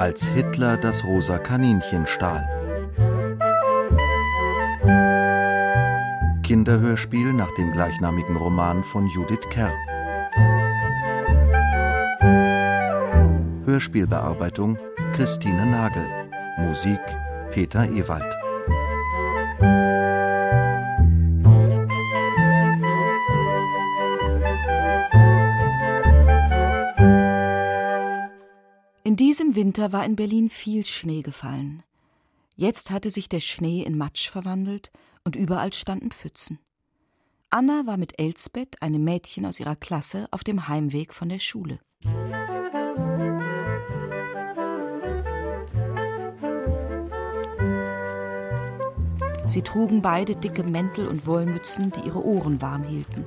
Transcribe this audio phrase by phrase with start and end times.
[0.00, 2.48] Als Hitler das rosa Kaninchen stahl.
[6.42, 9.70] Kinderhörspiel nach dem gleichnamigen Roman von Judith Kerr.
[13.66, 14.78] Hörspielbearbeitung
[15.12, 16.06] Christine Nagel.
[16.56, 17.00] Musik
[17.50, 18.34] Peter Ewald.
[29.80, 31.82] Winter war in Berlin viel Schnee gefallen.
[32.54, 34.90] Jetzt hatte sich der Schnee in Matsch verwandelt
[35.24, 36.58] und überall standen Pfützen.
[37.48, 41.80] Anna war mit Elsbeth, einem Mädchen aus ihrer Klasse, auf dem Heimweg von der Schule.
[49.46, 53.24] Sie trugen beide dicke Mäntel und Wollmützen, die ihre Ohren warm hielten.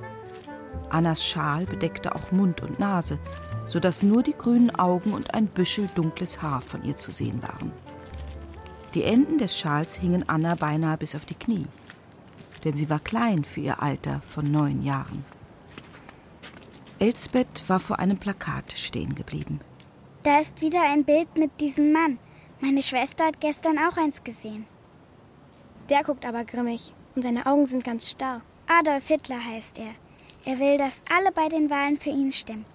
[0.92, 3.18] Annas Schal bedeckte auch Mund und Nase,
[3.66, 7.42] so dass nur die grünen Augen und ein Büschel dunkles Haar von ihr zu sehen
[7.42, 7.72] waren.
[8.94, 11.66] Die Enden des Schals hingen Anna beinahe bis auf die Knie,
[12.64, 15.26] denn sie war klein für ihr Alter von neun Jahren.
[17.00, 19.60] Elsbeth war vor einem Plakat stehen geblieben.
[20.24, 22.20] Da ist wieder ein Bild mit diesem Mann.
[22.62, 24.66] Meine Schwester hat gestern auch eins gesehen.
[25.90, 28.42] Der guckt aber grimmig und seine Augen sind ganz starr.
[28.68, 29.94] Adolf Hitler heißt er.
[30.46, 32.66] Er will, dass alle bei den Wahlen für ihn stimmen.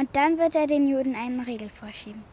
[0.00, 2.24] Und dann wird er den Juden einen Riegel vorschieben.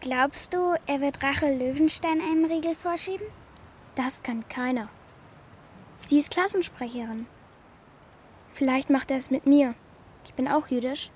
[0.00, 3.26] Glaubst du, er wird Rachel Löwenstein einen Riegel vorschieben?
[3.94, 4.90] Das kann keiner.
[6.04, 7.24] Sie ist Klassensprecherin.
[8.52, 9.74] Vielleicht macht er es mit mir.
[10.26, 11.10] Ich bin auch jüdisch.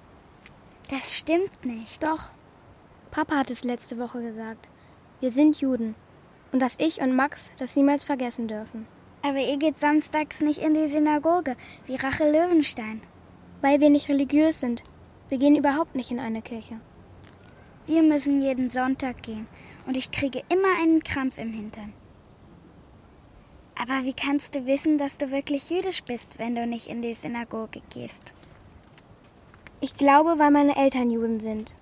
[0.89, 2.03] Das stimmt nicht.
[2.03, 2.31] Doch.
[3.11, 4.71] Papa hat es letzte Woche gesagt.
[5.21, 5.97] Wir sind Juden.
[6.51, 8.87] Und dass ich und Max das niemals vergessen dürfen.
[9.21, 13.03] Aber ihr geht samstags nicht in die Synagoge, wie Rachel Löwenstein.
[13.61, 14.83] Weil wir nicht religiös sind.
[15.29, 16.81] Wir gehen überhaupt nicht in eine Kirche.
[17.87, 19.47] Wir müssen jeden Sonntag gehen
[19.87, 21.93] und ich kriege immer einen Krampf im Hintern.
[23.81, 27.15] Aber wie kannst du wissen, dass du wirklich jüdisch bist, wenn du nicht in die
[27.15, 28.35] Synagoge gehst?
[29.81, 31.77] Ich glaube, weil meine Eltern Juden sind.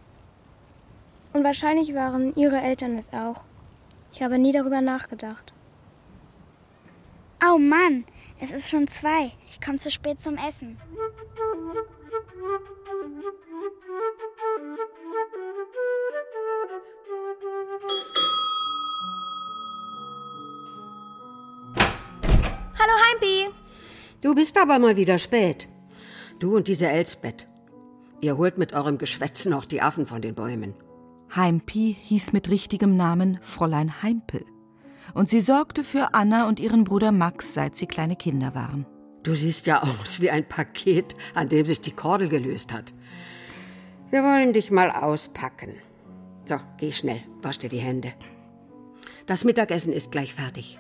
[1.33, 3.43] Und wahrscheinlich waren ihre Eltern es auch.
[4.13, 5.55] Ich habe nie darüber nachgedacht.
[7.45, 8.05] Oh Mann,
[8.41, 9.33] es ist schon zwei.
[9.49, 10.79] Ich komme zu spät zum Essen.
[22.79, 23.49] Hallo Heimpi.
[24.23, 25.67] Du bist aber mal wieder spät.
[26.39, 27.49] Du und diese Elsbeth.
[28.21, 30.75] Ihr holt mit eurem Geschwätz noch die Affen von den Bäumen.
[31.35, 34.45] Heimpi hieß mit richtigem Namen Fräulein Heimpel.
[35.13, 38.87] Und sie sorgte für Anna und ihren Bruder Max, seit sie kleine Kinder waren.
[39.25, 42.95] Du siehst ja aus wie ein Paket, an dem sich die Kordel gelöst hat.
[44.11, 45.75] Wir wollen dich mal auspacken.
[46.45, 48.13] So, geh schnell, wasch dir die Hände.
[49.27, 50.79] Das Mittagessen ist gleich fertig.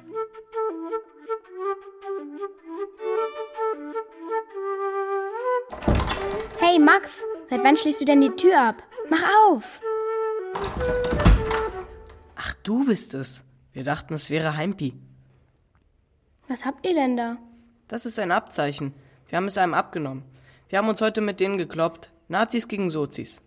[6.59, 8.83] Hey Max, seit wann schließt du denn die Tür ab?
[9.11, 9.81] Mach auf!
[12.37, 13.45] Ach, du bist es.
[13.73, 14.95] Wir dachten, es wäre Heimpi.
[16.49, 17.39] Was habt ihr denn da?
[17.89, 18.95] Das ist ein Abzeichen.
[19.29, 20.23] Wir haben es einem abgenommen.
[20.69, 22.13] Wir haben uns heute mit denen gekloppt.
[22.29, 23.41] Nazis gegen Sozis.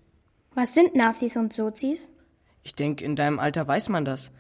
[0.56, 2.10] Was sind Nazis und Sozis?
[2.64, 4.32] Ich denke, in deinem Alter weiß man das.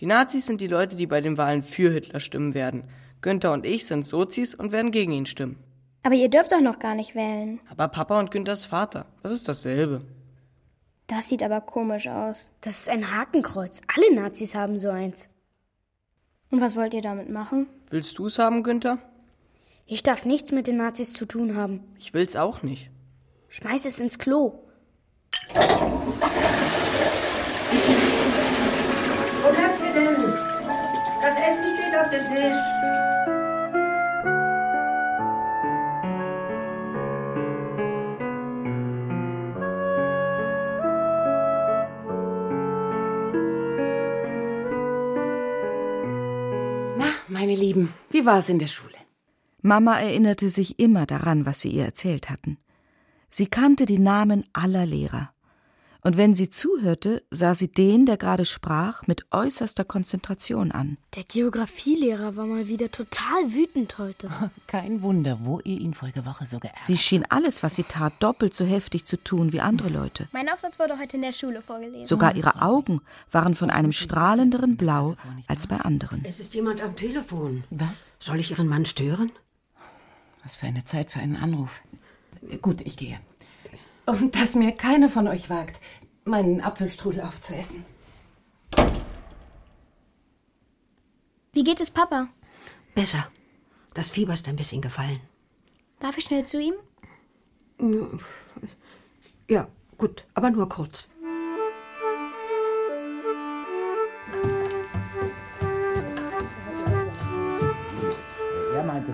[0.00, 2.84] Die Nazis sind die Leute, die bei den Wahlen für Hitler stimmen werden.
[3.20, 5.58] Günther und ich sind Sozis und werden gegen ihn stimmen.
[6.02, 7.60] Aber ihr dürft doch noch gar nicht wählen.
[7.70, 10.04] Aber Papa und Günthers Vater, das ist dasselbe.
[11.06, 12.50] Das sieht aber komisch aus.
[12.60, 13.80] Das ist ein Hakenkreuz.
[13.94, 15.28] Alle Nazis haben so eins.
[16.50, 17.66] Und was wollt ihr damit machen?
[17.90, 18.98] Willst du es haben, Günther?
[19.86, 21.80] Ich darf nichts mit den Nazis zu tun haben.
[21.98, 22.90] Ich will's auch nicht.
[23.56, 24.52] Schmeiß es ins Klo.
[25.52, 25.60] Wo
[29.52, 30.16] bleibt ihr denn?
[31.22, 32.58] Das Essen steht auf dem Tisch.
[46.96, 48.90] Na, meine Lieben, wie war's in der Schule?
[49.62, 52.58] Mama erinnerte sich immer daran, was sie ihr erzählt hatten.
[53.36, 55.30] Sie kannte die Namen aller Lehrer.
[56.02, 60.98] und wenn sie zuhörte, sah sie den, der gerade sprach, mit äußerster Konzentration an.
[61.16, 64.30] Der Geographielehrer war mal wieder total wütend heute.
[64.68, 68.12] Kein Wunder, wo ihr ihn vorige Woche so geärgert Sie schien alles, was sie tat,
[68.20, 70.28] doppelt so heftig zu tun wie andere Leute.
[70.30, 72.04] Mein Aufsatz wurde heute in der Schule vorgelesen.
[72.06, 73.00] Sogar ihre Augen
[73.32, 75.16] waren von einem strahlenderen Blau
[75.48, 76.22] als bei anderen.
[76.24, 77.64] Es ist jemand am Telefon.
[77.70, 78.04] Was?
[78.20, 79.32] Soll ich Ihren Mann stören?
[80.44, 81.80] Was für eine Zeit für einen Anruf.
[82.60, 83.18] Gut, ich gehe.
[84.06, 85.80] Und dass mir keiner von euch wagt,
[86.24, 87.84] meinen Apfelstrudel aufzuessen.
[91.52, 92.28] Wie geht es Papa?
[92.94, 93.28] Besser.
[93.94, 95.20] Das Fieber ist ein bisschen gefallen.
[96.00, 96.74] Darf ich schnell zu ihm?
[99.48, 101.06] Ja, gut, aber nur kurz.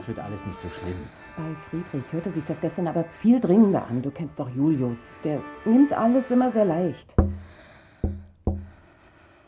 [0.01, 0.97] Es wird alles nicht so schlimm.
[1.37, 4.01] Bei Friedrich hörte sich das gestern aber viel dringender an.
[4.01, 4.99] Du kennst doch Julius.
[5.25, 7.15] Der nimmt alles immer sehr leicht.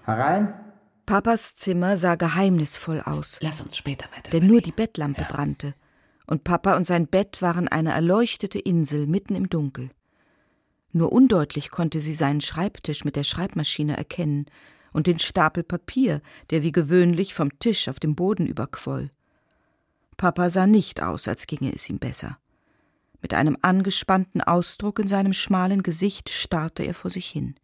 [0.04, 0.52] Herein?
[1.06, 4.30] Papas Zimmer sah geheimnisvoll aus, Lass uns später weiter.
[4.30, 5.74] denn nur die Bettlampe brannte,
[6.26, 9.90] und Papa und sein Bett waren eine erleuchtete Insel mitten im Dunkel.
[10.92, 14.46] Nur undeutlich konnte sie seinen Schreibtisch mit der Schreibmaschine erkennen
[14.92, 16.20] und den Stapel Papier,
[16.50, 19.10] der wie gewöhnlich vom Tisch auf dem Boden überquoll.
[20.22, 22.38] Papa sah nicht aus, als ginge es ihm besser.
[23.22, 27.56] Mit einem angespannten Ausdruck in seinem schmalen Gesicht starrte er vor sich hin.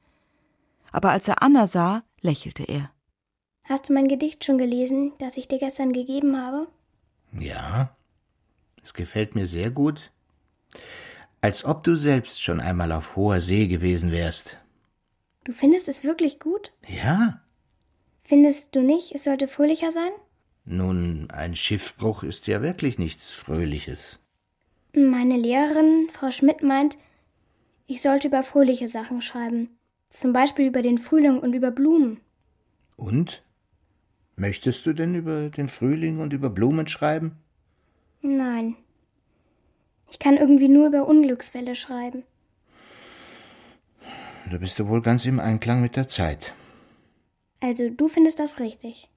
[0.90, 2.90] Aber als er Anna sah, lächelte er.
[3.62, 6.66] Hast du mein Gedicht schon gelesen, das ich dir gestern gegeben habe?
[7.30, 7.96] Ja,
[8.82, 10.10] es gefällt mir sehr gut.
[11.40, 14.58] Als ob du selbst schon einmal auf hoher See gewesen wärst.
[15.44, 16.72] Du findest es wirklich gut?
[16.88, 17.40] Ja,
[18.28, 20.10] Findest du nicht, es sollte fröhlicher sein?
[20.70, 24.18] Nun, ein Schiffbruch ist ja wirklich nichts Fröhliches.
[24.94, 26.98] Meine Lehrerin, Frau Schmidt, meint,
[27.86, 29.70] ich sollte über fröhliche Sachen schreiben.
[30.10, 32.20] Zum Beispiel über den Frühling und über Blumen.
[32.96, 33.42] Und?
[34.36, 37.36] Möchtest du denn über den Frühling und über Blumen schreiben?
[38.20, 38.76] Nein.
[40.10, 42.24] Ich kann irgendwie nur über Unglücksfälle schreiben.
[44.50, 46.54] Da bist du wohl ganz im Einklang mit der Zeit.
[47.60, 49.10] Also, du findest das richtig.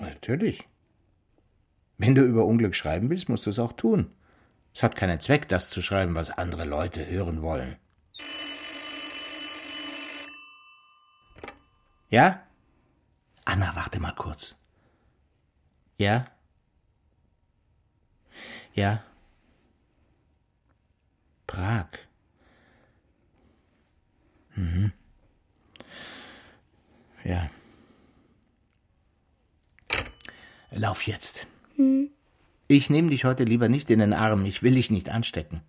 [0.00, 0.66] Natürlich.
[1.98, 4.10] Wenn du über Unglück schreiben willst, musst du es auch tun.
[4.74, 7.76] Es hat keinen Zweck, das zu schreiben, was andere Leute hören wollen.
[12.08, 12.42] Ja?
[13.44, 14.54] Anna, warte mal kurz.
[15.98, 16.26] Ja?
[18.74, 19.02] Ja?
[21.46, 21.86] Prag.
[24.54, 24.92] Mhm.
[27.24, 27.50] Ja.
[30.74, 31.46] Lauf jetzt.
[32.68, 34.46] Ich nehme dich heute lieber nicht in den Arm.
[34.46, 35.60] Ich will dich nicht anstecken.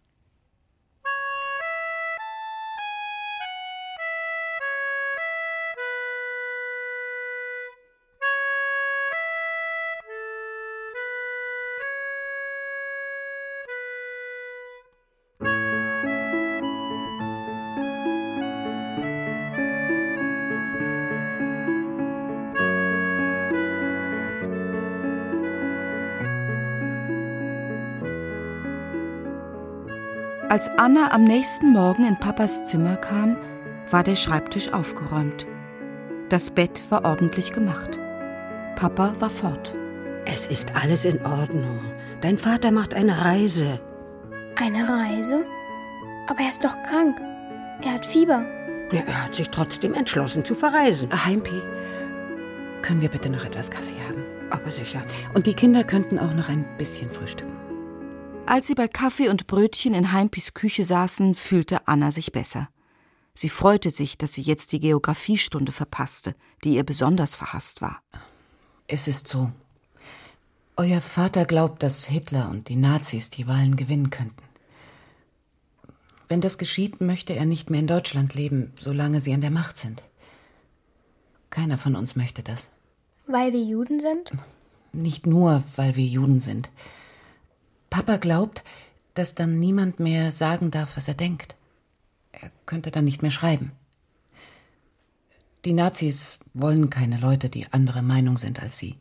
[30.50, 33.38] Als Anna am nächsten Morgen in Papas Zimmer kam,
[33.90, 35.48] war der Schreibtisch aufgeräumt.
[36.30, 37.98] Das Bett war ordentlich gemacht.
[38.76, 39.74] Papa war fort.
[40.26, 41.80] Es ist alles in Ordnung.
[42.22, 43.80] Dein Vater macht eine Reise.
[44.56, 45.46] Eine Reise?
[46.28, 47.20] Aber er ist doch krank.
[47.82, 48.46] Er hat Fieber.
[48.92, 51.10] Ja, er hat sich trotzdem entschlossen zu verreisen.
[51.26, 51.62] Heimpi,
[52.82, 54.24] können wir bitte noch etwas Kaffee haben?
[54.52, 55.02] Aber sicher.
[55.34, 57.73] Und die Kinder könnten auch noch ein bisschen frühstücken.
[58.46, 62.70] Als sie bei Kaffee und Brötchen in Heimpis Küche saßen, fühlte Anna sich besser.
[63.34, 68.04] Sie freute sich, dass sie jetzt die Geographiestunde verpasste, die ihr besonders verhasst war.
[68.88, 69.52] Es ist so.
[70.76, 74.44] Euer Vater glaubt, dass Hitler und die Nazis die Wahlen gewinnen könnten.
[76.28, 79.78] Wenn das geschieht, möchte er nicht mehr in Deutschland leben, solange sie an der Macht
[79.78, 80.04] sind.
[81.50, 82.72] Keiner von uns möchte das.
[83.26, 84.32] Weil wir Juden sind?
[84.92, 86.70] Nicht nur, weil wir Juden sind.
[87.94, 88.64] Papa glaubt,
[89.14, 91.56] dass dann niemand mehr sagen darf, was er denkt.
[92.32, 93.72] Er könnte dann nicht mehr schreiben.
[95.64, 98.96] Die Nazis wollen keine Leute, die andere Meinung sind als sie.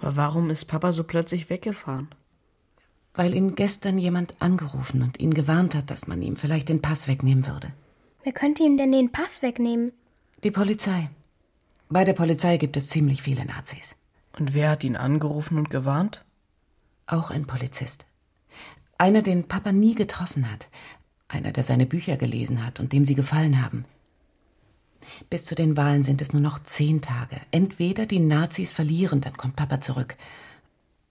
[0.00, 2.08] Aber warum ist Papa so plötzlich weggefahren?
[3.12, 7.08] Weil ihn gestern jemand angerufen und ihn gewarnt hat, dass man ihm vielleicht den Pass
[7.08, 7.74] wegnehmen würde.
[8.24, 9.92] Wer könnte ihm denn den Pass wegnehmen?
[10.44, 11.10] Die Polizei.
[11.90, 13.96] Bei der Polizei gibt es ziemlich viele Nazis.
[14.38, 16.24] Und wer hat ihn angerufen und gewarnt?
[17.08, 18.04] Auch ein Polizist.
[18.98, 20.68] Einer, den Papa nie getroffen hat.
[21.26, 23.86] Einer, der seine Bücher gelesen hat und dem sie gefallen haben.
[25.30, 27.40] Bis zu den Wahlen sind es nur noch zehn Tage.
[27.50, 30.16] Entweder die Nazis verlieren, dann kommt Papa zurück.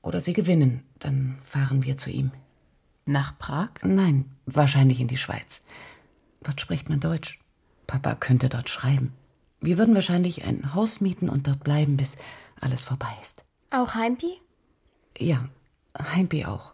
[0.03, 2.31] Oder sie gewinnen, dann fahren wir zu ihm.
[3.07, 3.69] Nach Prag?
[3.83, 5.63] Nein, wahrscheinlich in die Schweiz.
[6.43, 7.39] Dort spricht man Deutsch.
[7.87, 9.13] Papa könnte dort schreiben.
[9.61, 12.17] Wir würden wahrscheinlich ein Haus mieten und dort bleiben, bis
[12.61, 13.45] alles vorbei ist.
[13.71, 14.39] Auch Heimpi?
[15.17, 15.49] Ja,
[15.97, 16.73] Heimpi auch.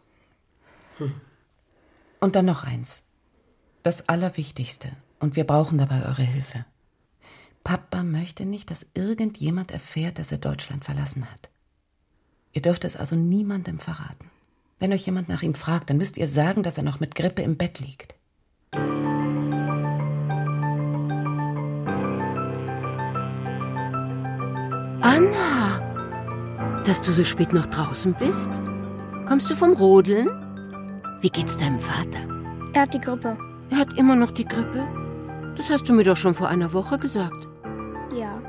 [0.97, 1.13] Hm.
[2.19, 3.03] Und dann noch eins.
[3.83, 4.91] Das Allerwichtigste.
[5.19, 6.65] Und wir brauchen dabei eure Hilfe.
[7.63, 11.49] Papa möchte nicht, dass irgendjemand erfährt, dass er Deutschland verlassen hat.
[12.51, 14.29] Ihr dürft es also niemandem verraten.
[14.79, 17.41] Wenn euch jemand nach ihm fragt, dann müsst ihr sagen, dass er noch mit Grippe
[17.41, 18.15] im Bett liegt.
[25.01, 25.79] Anna,
[26.85, 28.49] dass du so spät noch draußen bist?
[29.25, 30.27] Kommst du vom Rodeln?
[31.21, 32.19] Wie geht's deinem Vater?
[32.73, 33.37] Er hat die Grippe.
[33.69, 34.85] Er hat immer noch die Grippe?
[35.55, 37.47] Das hast du mir doch schon vor einer Woche gesagt.
[38.13, 38.41] Ja.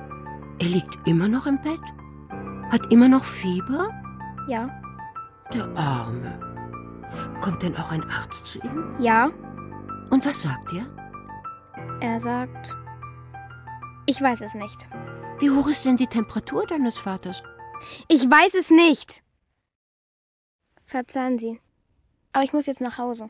[0.59, 1.81] Er liegt immer noch im Bett?
[2.71, 3.89] Hat immer noch Fieber?
[4.49, 4.69] Ja.
[5.53, 6.39] Der Arme.
[7.41, 8.89] Kommt denn auch ein Arzt zu ihm?
[8.99, 9.31] Ja.
[10.11, 10.87] Und was sagt er?
[12.01, 12.77] Er sagt,
[14.07, 14.87] ich weiß es nicht.
[15.39, 17.43] Wie hoch ist denn die Temperatur deines Vaters?
[18.09, 19.24] Ich weiß es nicht.
[20.95, 21.61] Verzeihen Sie.
[22.33, 23.29] Aber ich muss jetzt nach Hause.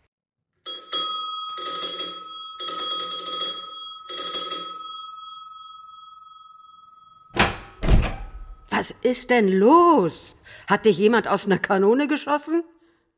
[8.68, 10.36] Was ist denn los?
[10.66, 12.64] Hat dich jemand aus einer Kanone geschossen?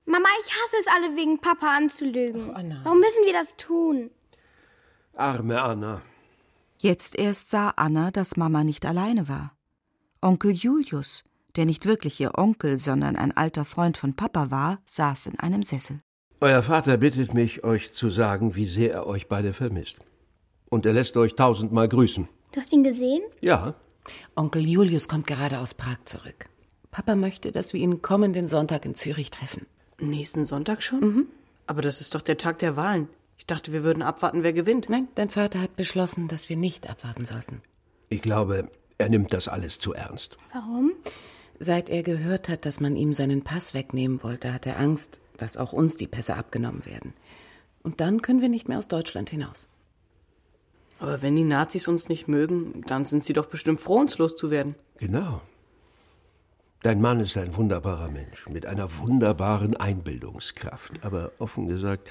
[0.04, 2.50] Mama, ich hasse es alle wegen Papa anzulügen.
[2.50, 2.82] Oh, Anna.
[2.84, 4.12] Warum müssen wir das tun?
[5.14, 6.02] Arme Anna.
[6.78, 9.56] Jetzt erst sah Anna, dass Mama nicht alleine war.
[10.20, 11.24] Onkel Julius,
[11.56, 15.62] der nicht wirklich ihr Onkel, sondern ein alter Freund von Papa war, saß in einem
[15.62, 16.00] Sessel.
[16.40, 19.98] Euer Vater bittet mich, euch zu sagen, wie sehr er euch beide vermisst.
[20.68, 22.28] Und er lässt euch tausendmal grüßen.
[22.52, 23.22] Du hast ihn gesehen?
[23.40, 23.74] Ja.
[24.34, 26.46] Onkel Julius kommt gerade aus Prag zurück.
[26.90, 29.66] Papa möchte, dass wir ihn kommenden Sonntag in Zürich treffen.
[29.98, 31.00] Nächsten Sonntag schon?
[31.00, 31.26] Mhm.
[31.66, 33.08] Aber das ist doch der Tag der Wahlen.
[33.38, 34.88] Ich dachte, wir würden abwarten, wer gewinnt.
[34.88, 37.62] Nein, dein Vater hat beschlossen, dass wir nicht abwarten sollten.
[38.08, 40.38] Ich glaube, er nimmt das alles zu ernst.
[40.52, 40.92] Warum?
[41.58, 45.56] Seit er gehört hat, dass man ihm seinen Pass wegnehmen wollte, hat er Angst, dass
[45.56, 47.14] auch uns die Pässe abgenommen werden.
[47.82, 49.68] Und dann können wir nicht mehr aus Deutschland hinaus.
[50.98, 54.74] Aber wenn die Nazis uns nicht mögen, dann sind sie doch bestimmt froh, uns loszuwerden.
[54.98, 55.40] Genau.
[56.82, 60.92] Dein Mann ist ein wunderbarer Mensch mit einer wunderbaren Einbildungskraft.
[61.02, 62.10] Aber offen gesagt,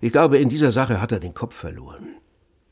[0.00, 2.16] ich glaube, in dieser Sache hat er den Kopf verloren.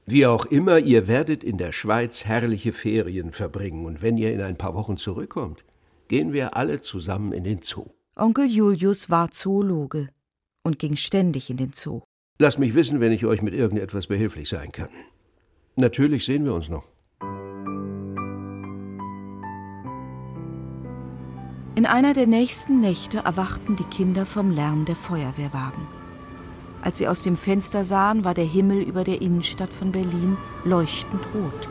[0.07, 3.87] Wie auch immer, ihr werdet in der Schweiz herrliche Ferien verbringen.
[3.87, 5.65] Und wenn ihr in ein paar Wochen zurückkommt,
[6.09, 7.87] gehen wir alle zusammen in den Zoo.
[8.17, 10.09] Onkel Julius war Zoologe
[10.63, 12.03] und ging ständig in den Zoo.
[12.39, 14.89] Lasst mich wissen, wenn ich euch mit irgendetwas behilflich sein kann.
[15.77, 16.85] Natürlich sehen wir uns noch.
[21.77, 25.87] In einer der nächsten Nächte erwachten die Kinder vom Lärm der Feuerwehrwagen.
[26.83, 31.23] Als sie aus dem Fenster sahen, war der Himmel über der Innenstadt von Berlin leuchtend
[31.35, 31.69] rot.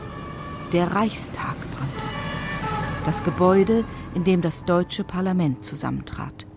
[0.73, 2.03] Der Reichstag brannte.
[3.05, 6.47] Das Gebäude, in dem das deutsche Parlament zusammentrat.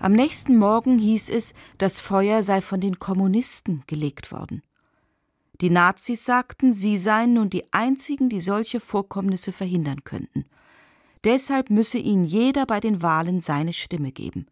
[0.00, 4.62] Am nächsten Morgen hieß es, das Feuer sei von den Kommunisten gelegt worden.
[5.60, 10.44] Die Nazis sagten, sie seien nun die einzigen, die solche Vorkommnisse verhindern könnten.
[11.24, 14.46] Deshalb müsse ihnen jeder bei den Wahlen seine Stimme geben.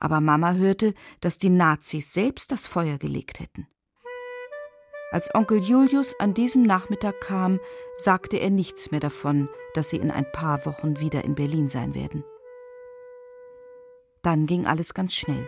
[0.00, 3.68] Aber Mama hörte, dass die Nazis selbst das Feuer gelegt hätten.
[5.12, 7.60] Als Onkel Julius an diesem Nachmittag kam,
[7.98, 11.94] sagte er nichts mehr davon, dass sie in ein paar Wochen wieder in Berlin sein
[11.94, 12.24] werden.
[14.22, 15.46] Dann ging alles ganz schnell.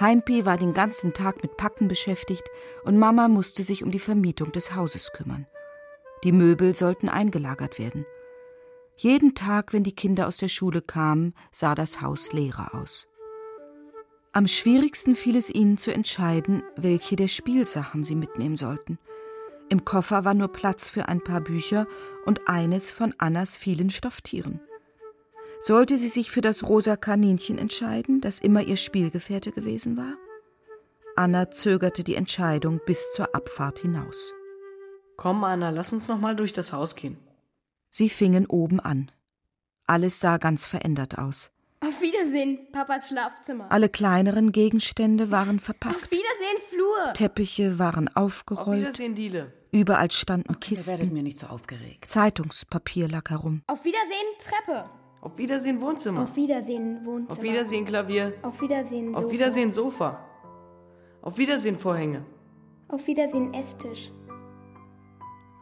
[0.00, 2.48] Heimpi war den ganzen Tag mit Packen beschäftigt
[2.82, 5.46] und Mama musste sich um die Vermietung des Hauses kümmern.
[6.24, 8.06] Die Möbel sollten eingelagert werden.
[8.96, 13.06] Jeden Tag, wenn die Kinder aus der Schule kamen, sah das Haus leerer aus.
[14.32, 18.98] Am schwierigsten fiel es ihnen zu entscheiden, welche der Spielsachen sie mitnehmen sollten.
[19.68, 21.86] Im Koffer war nur Platz für ein paar Bücher
[22.26, 24.60] und eines von Annas vielen Stofftieren.
[25.60, 30.14] Sollte sie sich für das rosa Kaninchen entscheiden, das immer ihr Spielgefährte gewesen war?
[31.16, 34.32] Anna zögerte die Entscheidung bis zur Abfahrt hinaus.
[35.16, 37.18] Komm, Anna, lass uns noch mal durch das Haus gehen.
[37.88, 39.10] Sie fingen oben an.
[39.86, 41.50] Alles sah ganz verändert aus.
[41.82, 43.72] Auf Wiedersehen, Papas Schlafzimmer.
[43.72, 45.96] Alle kleineren Gegenstände waren verpackt.
[45.96, 47.14] Auf Wiedersehen, Flur.
[47.14, 48.68] Teppiche waren aufgerollt.
[48.68, 49.52] Auf Wiedersehen, Diele.
[49.72, 51.12] Überall standen Ihr werdet Kisten.
[51.14, 52.10] mir nicht so aufgeregt.
[52.10, 53.62] Zeitungspapier lag herum.
[53.66, 54.90] Auf Wiedersehen, Treppe.
[55.22, 56.22] Auf Wiedersehen, Wohnzimmer.
[56.24, 57.38] Auf Wiedersehen, Wohnzimmer.
[57.38, 58.34] Auf Wiedersehen, Klavier.
[58.42, 59.24] Auf Wiedersehen, Sofa.
[59.24, 60.24] Auf Wiedersehen, Sofa.
[61.22, 62.26] Auf Wiedersehen, Vorhänge.
[62.88, 64.12] Auf Wiedersehen, Esstisch.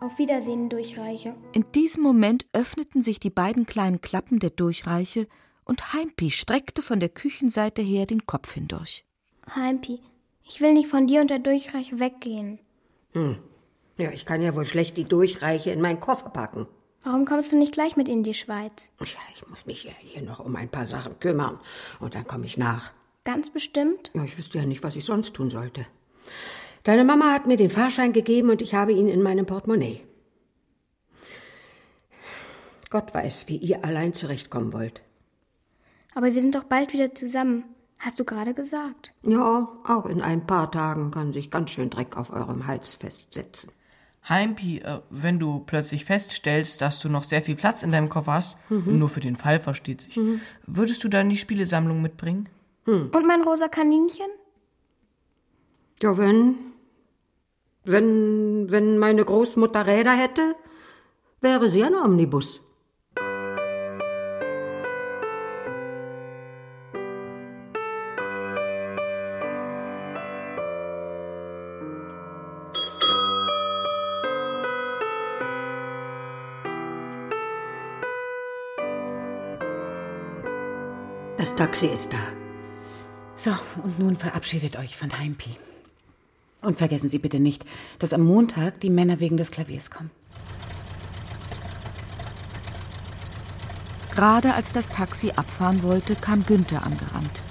[0.01, 1.37] Auf Wiedersehen, Durchreiche.
[1.53, 5.29] In diesem Moment öffneten sich die beiden kleinen Klappen der Durchreiche
[5.69, 9.05] und Heimpi streckte von der Küchenseite her den Kopf hindurch.
[9.55, 10.01] Heimpi,
[10.43, 12.59] ich will nicht von dir und der Durchreiche weggehen.
[13.13, 13.39] Hm.
[13.99, 16.67] Ja, ich kann ja wohl schlecht die Durchreiche in meinen Koffer packen.
[17.05, 18.93] Warum kommst du nicht gleich mit in die Schweiz?
[19.01, 21.61] Ja, ich muss mich ja hier noch um ein paar Sachen kümmern
[22.01, 22.93] und dann komme ich nach.
[23.25, 24.11] Ganz bestimmt?
[24.15, 25.87] Ja, ich wüsste ja nicht, was ich sonst tun sollte.
[26.85, 30.01] Deine Mama hat mir den Fahrschein gegeben und ich habe ihn in meinem Portemonnaie.
[32.89, 35.03] Gott weiß, wie ihr allein zurechtkommen wollt.
[36.19, 37.63] Aber wir sind doch bald wieder zusammen.
[38.01, 39.15] Hast du gerade gesagt?
[39.23, 43.71] Ja, auch in ein paar Tagen kann sich ganz schön Dreck auf eurem Hals festsetzen.
[44.29, 48.33] Heimpi, äh, wenn du plötzlich feststellst, dass du noch sehr viel Platz in deinem Koffer
[48.33, 48.99] hast, mhm.
[48.99, 50.41] nur für den Fall versteht sich, mhm.
[50.67, 52.49] würdest du dann die Spielesammlung mitbringen?
[52.87, 53.11] Hm.
[53.15, 54.27] Und mein rosa Kaninchen?
[56.03, 56.57] Ja, wenn.
[57.85, 60.57] Wenn, wenn meine Großmutter Räder hätte,
[61.41, 62.61] wäre sie ein Omnibus.
[81.59, 82.19] Taxi ist da.
[83.35, 83.51] So,
[83.83, 85.57] und nun verabschiedet euch von Heimpi.
[86.63, 87.65] Und vergessen Sie bitte nicht,
[87.99, 90.13] dass am Montag die Männer wegen des Klaviers kommen.
[94.15, 97.43] Gerade als das Taxi abfahren wollte, kam Günther angerannt.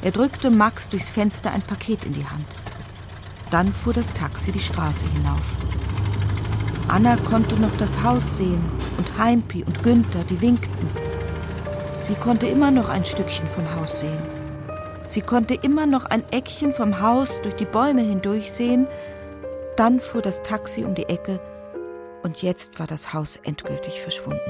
[0.00, 2.46] Er drückte Max durchs Fenster ein Paket in die Hand.
[3.50, 5.56] Dann fuhr das Taxi die Straße hinauf.
[6.88, 8.64] Anna konnte noch das Haus sehen
[8.96, 11.11] und Heimpi und Günther, die winkten.
[12.02, 14.22] Sie konnte immer noch ein Stückchen vom Haus sehen.
[15.06, 18.88] Sie konnte immer noch ein Eckchen vom Haus durch die Bäume hindurch sehen.
[19.76, 21.38] Dann fuhr das Taxi um die Ecke
[22.24, 24.40] und jetzt war das Haus endgültig verschwunden.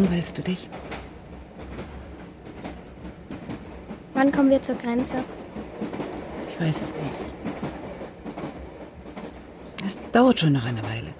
[0.00, 0.66] Langweilst du dich?
[4.14, 5.22] Wann kommen wir zur Grenze?
[6.50, 7.34] Ich weiß es nicht.
[9.84, 11.12] Es dauert schon noch eine Weile.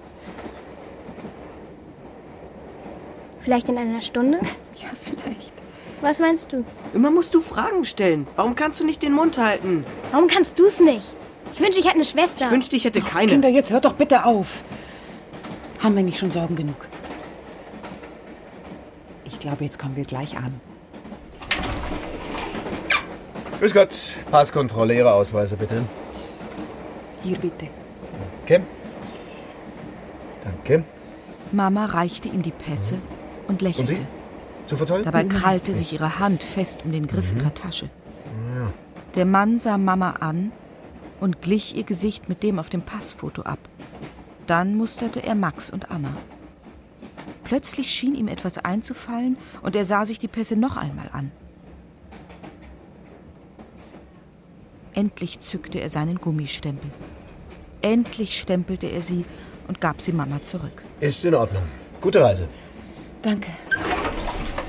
[3.37, 4.39] Vielleicht in einer Stunde?
[4.81, 5.53] Ja, vielleicht.
[6.01, 6.65] Was meinst du?
[6.95, 8.25] Immer musst du Fragen stellen.
[8.35, 9.85] Warum kannst du nicht den Mund halten?
[10.09, 11.15] Warum kannst du es nicht?
[11.53, 12.45] Ich wünschte, ich hätte eine Schwester.
[12.45, 13.27] Ich wünschte, ich hätte keine.
[13.27, 14.63] Kinder, jetzt hört doch bitte auf.
[15.83, 16.87] Haben wir nicht schon Sorgen genug?
[19.51, 20.61] Glaube, jetzt kommen wir gleich an.
[23.59, 23.93] Grüß Gott.
[24.31, 25.83] Passkontrolle, Ihre Ausweise bitte.
[27.21, 27.67] Hier bitte.
[28.47, 28.65] Danke.
[30.45, 30.83] Danke.
[31.51, 32.99] Mama reichte ihm die Pässe
[33.49, 33.91] und lächelte.
[33.91, 34.05] Und Sie?
[34.67, 35.03] Zu verzollen?
[35.03, 37.39] Dabei krallte sich ihre Hand fest um den Griff Mhm.
[37.41, 37.89] ihrer Tasche.
[38.55, 38.71] Ja.
[39.15, 40.53] Der Mann sah Mama an
[41.19, 43.59] und glich ihr Gesicht mit dem auf dem Passfoto ab.
[44.47, 46.15] Dann musterte er Max und Anna.
[47.51, 51.33] Plötzlich schien ihm etwas einzufallen und er sah sich die Pässe noch einmal an.
[54.93, 56.89] Endlich zückte er seinen Gummistempel.
[57.81, 59.25] Endlich stempelte er sie
[59.67, 60.81] und gab sie Mama zurück.
[61.01, 61.63] Ist in Ordnung.
[61.99, 62.47] Gute Reise.
[63.21, 63.51] Danke.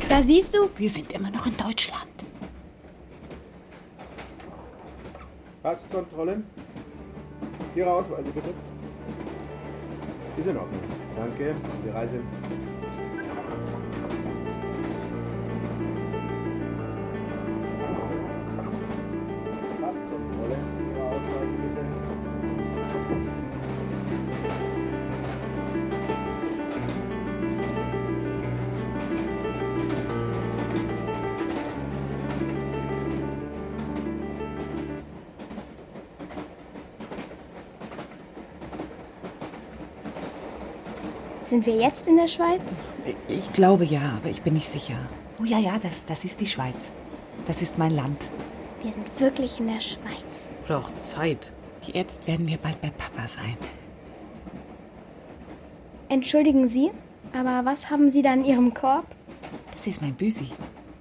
[0.09, 0.69] Da siehst du?
[0.75, 2.27] Wir sind immer noch in Deutschland.
[5.63, 6.43] Passkontrollen.
[7.77, 8.53] Ihre Ausweise bitte.
[10.37, 10.81] Ist in Ordnung.
[11.15, 11.55] Danke.
[11.85, 12.21] Die Reise.
[41.53, 42.87] Sind wir jetzt in der Schweiz?
[43.29, 44.95] Ich glaube ja, aber ich bin nicht sicher.
[45.39, 46.91] Oh ja, ja, das, das ist die Schweiz.
[47.47, 48.19] Das ist mein Land.
[48.83, 50.55] Wir sind wirklich in der Schweiz.
[50.65, 51.53] Oder auch Zeit.
[51.83, 53.59] Jetzt werden wir bald bei Papa sein.
[56.09, 56.91] Entschuldigen Sie,
[57.35, 59.15] aber was haben Sie da in Ihrem Korb?
[59.73, 60.53] Das ist mein Büsi.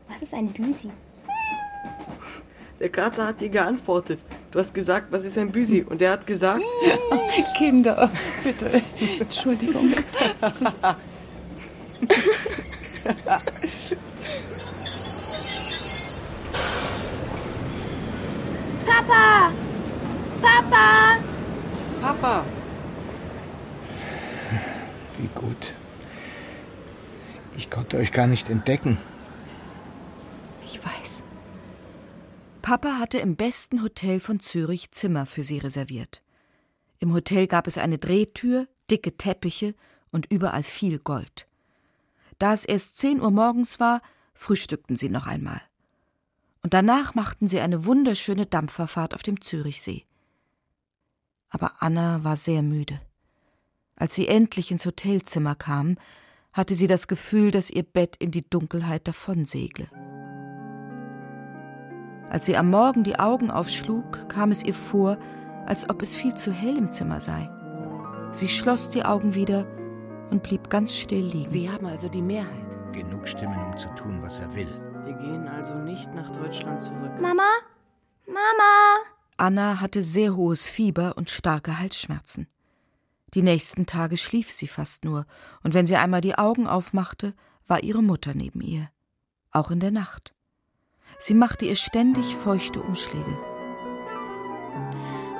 [0.10, 0.90] Was ist ein Büsi?
[2.78, 4.26] Der Kater hat dir geantwortet.
[4.52, 5.82] Du hast gesagt, was ist ein Büsi?
[5.82, 6.62] Und er hat gesagt.
[7.58, 8.12] Kinder,
[8.44, 8.82] bitte.
[9.22, 9.94] Entschuldigung.
[18.86, 19.52] Papa!
[20.42, 21.18] Papa!
[22.02, 22.46] Papa!
[25.18, 25.72] Wie gut.
[27.56, 28.98] Ich konnte euch gar nicht entdecken.
[30.66, 31.24] Ich weiß.
[32.72, 36.24] Papa hatte im besten Hotel von Zürich Zimmer für sie reserviert.
[37.00, 39.76] Im Hotel gab es eine Drehtür, dicke Teppiche
[40.10, 41.50] und überall viel Gold.
[42.40, 44.02] Da es erst zehn Uhr morgens war,
[44.34, 45.60] frühstückten sie noch einmal.
[46.64, 50.06] Und danach machten sie eine wunderschöne Dampferfahrt auf dem Zürichsee.
[51.50, 53.02] Aber Anna war sehr müde.
[53.98, 55.98] Als sie endlich ins Hotelzimmer kam,
[56.54, 59.90] hatte sie das Gefühl, dass ihr Bett in die Dunkelheit davonsegle.
[62.32, 65.18] Als sie am Morgen die Augen aufschlug, kam es ihr vor,
[65.66, 67.50] als ob es viel zu hell im Zimmer sei.
[68.32, 69.68] Sie schloss die Augen wieder
[70.30, 71.50] und blieb ganz still liegen.
[71.50, 72.94] Sie haben also die Mehrheit.
[72.94, 74.70] Genug Stimmen, um zu tun, was er will.
[75.04, 77.20] Wir gehen also nicht nach Deutschland zurück.
[77.20, 77.50] Mama?
[78.26, 79.04] Mama?
[79.36, 82.48] Anna hatte sehr hohes Fieber und starke Halsschmerzen.
[83.34, 85.26] Die nächsten Tage schlief sie fast nur,
[85.64, 87.34] und wenn sie einmal die Augen aufmachte,
[87.68, 88.88] war ihre Mutter neben ihr.
[89.52, 90.34] Auch in der Nacht.
[91.22, 93.38] Sie machte ihr ständig feuchte Umschläge.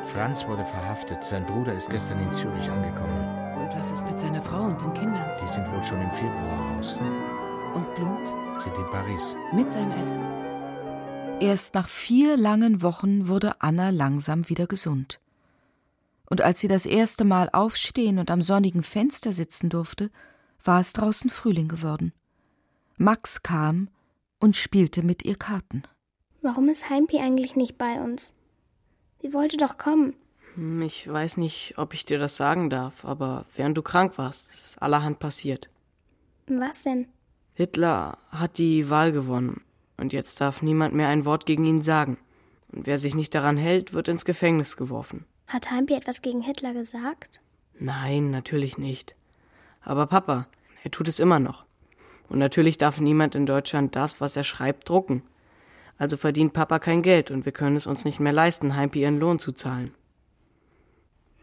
[0.04, 1.24] Franz wurde verhaftet.
[1.24, 3.18] Sein Bruder ist gestern in Zürich angekommen.
[3.58, 5.28] Und was ist mit seiner Frau und den Kindern?
[5.44, 6.98] Die sind wohl schon im Februar raus.
[7.74, 8.30] Und Blums?
[8.64, 9.36] Sind in Paris.
[9.54, 11.40] Mit seinen Eltern?
[11.42, 15.20] Erst nach vier langen Wochen wurde Anna langsam wieder gesund.
[16.30, 20.12] Und als sie das erste Mal aufstehen und am sonnigen Fenster sitzen durfte,
[20.64, 22.14] war es draußen Frühling geworden.
[22.98, 23.90] Max kam
[24.42, 25.84] und spielte mit ihr Karten.
[26.42, 28.34] Warum ist Heimpi eigentlich nicht bei uns?
[29.22, 30.16] Sie wollte doch kommen.
[30.56, 34.52] Hm, Ich weiß nicht, ob ich dir das sagen darf, aber während du krank warst,
[34.52, 35.70] ist allerhand passiert.
[36.48, 37.08] Was denn?
[37.54, 39.62] Hitler hat die Wahl gewonnen
[39.98, 42.18] und jetzt darf niemand mehr ein Wort gegen ihn sagen.
[42.72, 45.26] Und wer sich nicht daran hält, wird ins Gefängnis geworfen.
[45.48, 47.42] Hat Heimpi etwas gegen Hitler gesagt?
[47.78, 49.16] Nein, natürlich nicht.
[49.82, 50.48] Aber Papa,
[50.84, 51.66] er tut es immer noch.
[52.32, 55.22] Und natürlich darf niemand in Deutschland das, was er schreibt, drucken.
[55.98, 59.20] Also verdient Papa kein Geld und wir können es uns nicht mehr leisten, Heimpi ihren
[59.20, 59.94] Lohn zu zahlen.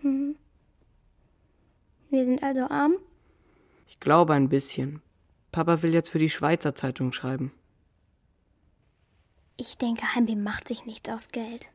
[0.01, 0.35] Hm.
[2.09, 2.94] Wir sind also arm?
[3.87, 5.03] Ich glaube ein bisschen.
[5.53, 7.53] Papa will jetzt für die Schweizer Zeitung schreiben.
[9.59, 11.68] Ich denke, Heimpi macht sich nichts aus Geld.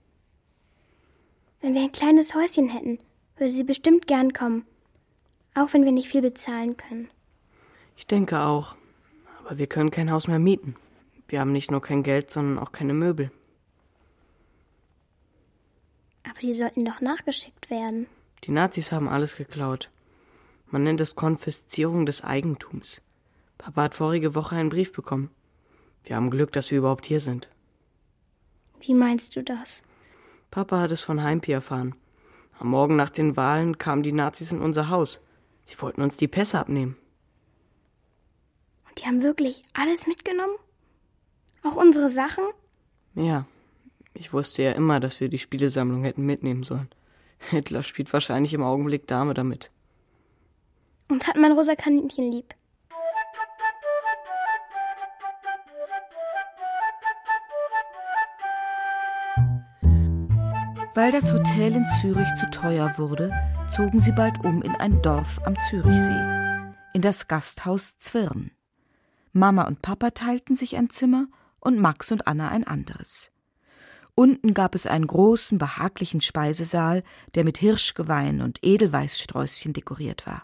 [1.62, 2.98] Wenn wir ein kleines Häuschen hätten,
[3.38, 4.66] würde sie bestimmt gern kommen.
[5.54, 7.12] Auch wenn wir nicht viel bezahlen können.
[7.96, 8.76] Ich denke auch.
[9.44, 10.76] Aber wir können kein Haus mehr mieten.
[11.28, 13.32] Wir haben nicht nur kein Geld, sondern auch keine Möbel.
[16.24, 18.08] Aber die sollten doch nachgeschickt werden.
[18.46, 19.90] Die Nazis haben alles geklaut.
[20.68, 23.02] Man nennt es Konfiszierung des Eigentums.
[23.58, 25.30] Papa hat vorige Woche einen Brief bekommen.
[26.04, 27.50] Wir haben Glück, dass wir überhaupt hier sind.
[28.82, 29.84] Wie meinst du das?
[30.52, 31.96] Papa hat es von Heimpi erfahren.
[32.60, 35.22] Am Morgen nach den Wahlen kamen die Nazis in unser Haus.
[35.64, 36.98] Sie wollten uns die Pässe abnehmen.
[38.94, 40.54] Und die haben wirklich alles mitgenommen?
[41.64, 42.44] Auch unsere Sachen?
[43.16, 43.48] Ja,
[44.14, 46.90] ich wusste ja immer, dass wir die Spielesammlung hätten mitnehmen sollen.
[47.50, 49.72] Hitler spielt wahrscheinlich im Augenblick Dame damit.
[51.10, 52.54] Und hat mein rosa Kaninchen lieb.
[60.94, 63.32] Weil das Hotel in Zürich zu teuer wurde,
[63.70, 68.52] zogen sie bald um in ein Dorf am Zürichsee, in das Gasthaus Zwirn.
[69.34, 71.28] Mama und Papa teilten sich ein Zimmer
[71.60, 73.32] und Max und Anna ein anderes.
[74.16, 80.44] Unten gab es einen großen, behaglichen Speisesaal, der mit Hirschgeweih und Edelweißsträußchen dekoriert war.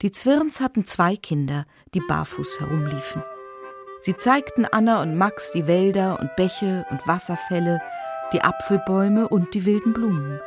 [0.00, 3.22] Die Zwirns hatten zwei Kinder, die barfuß herumliefen.
[4.00, 7.82] Sie zeigten Anna und Max die Wälder und Bäche und Wasserfälle,
[8.32, 10.40] die Apfelbäume und die wilden Blumen.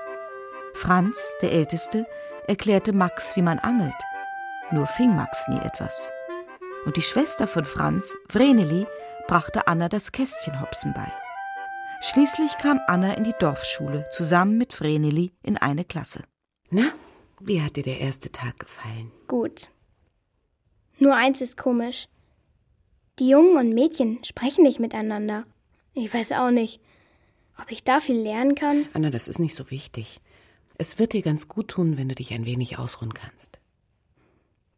[0.74, 2.08] Franz, der Älteste,
[2.48, 3.94] erklärte Max, wie man angelt.
[4.72, 6.10] Nur fing Max nie etwas.
[6.86, 8.88] Und die Schwester von Franz, Vreneli,
[9.28, 11.12] brachte Anna das Kästchenhopsen bei.
[12.02, 16.24] Schließlich kam Anna in die Dorfschule, zusammen mit Vreneli in eine Klasse.
[16.72, 16.92] Na,
[17.40, 19.12] wie hat dir der erste Tag gefallen?
[19.28, 19.70] Gut.
[20.98, 22.08] Nur eins ist komisch.
[23.20, 25.46] Die Jungen und Mädchen sprechen nicht miteinander.
[25.94, 26.82] Ich weiß auch nicht.
[27.62, 28.88] Ob ich da viel lernen kann?
[28.94, 30.20] Anna, das ist nicht so wichtig.
[30.80, 33.60] Es wird dir ganz gut tun, wenn du dich ein wenig ausruhen kannst.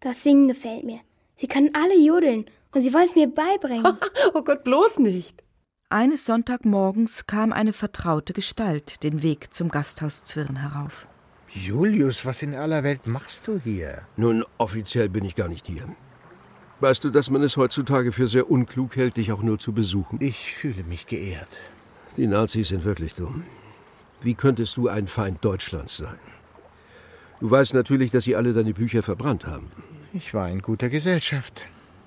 [0.01, 0.99] Das Singen gefällt mir.
[1.35, 3.85] Sie können alle jodeln und sie wollen es mir beibringen.
[4.33, 5.43] oh Gott, bloß nicht.
[5.89, 11.07] Eines Sonntagmorgens kam eine vertraute Gestalt den Weg zum Gasthaus Zwirn herauf.
[11.49, 14.01] Julius, was in aller Welt machst du hier?
[14.17, 15.87] Nun, offiziell bin ich gar nicht hier.
[16.79, 20.17] Weißt du, dass man es heutzutage für sehr unklug hält, dich auch nur zu besuchen?
[20.19, 21.59] Ich fühle mich geehrt.
[22.17, 23.43] Die Nazis sind wirklich dumm.
[24.21, 26.19] Wie könntest du ein Feind Deutschlands sein?
[27.39, 29.71] Du weißt natürlich, dass sie alle deine Bücher verbrannt haben.
[30.15, 31.63] Ich war in guter Gesellschaft.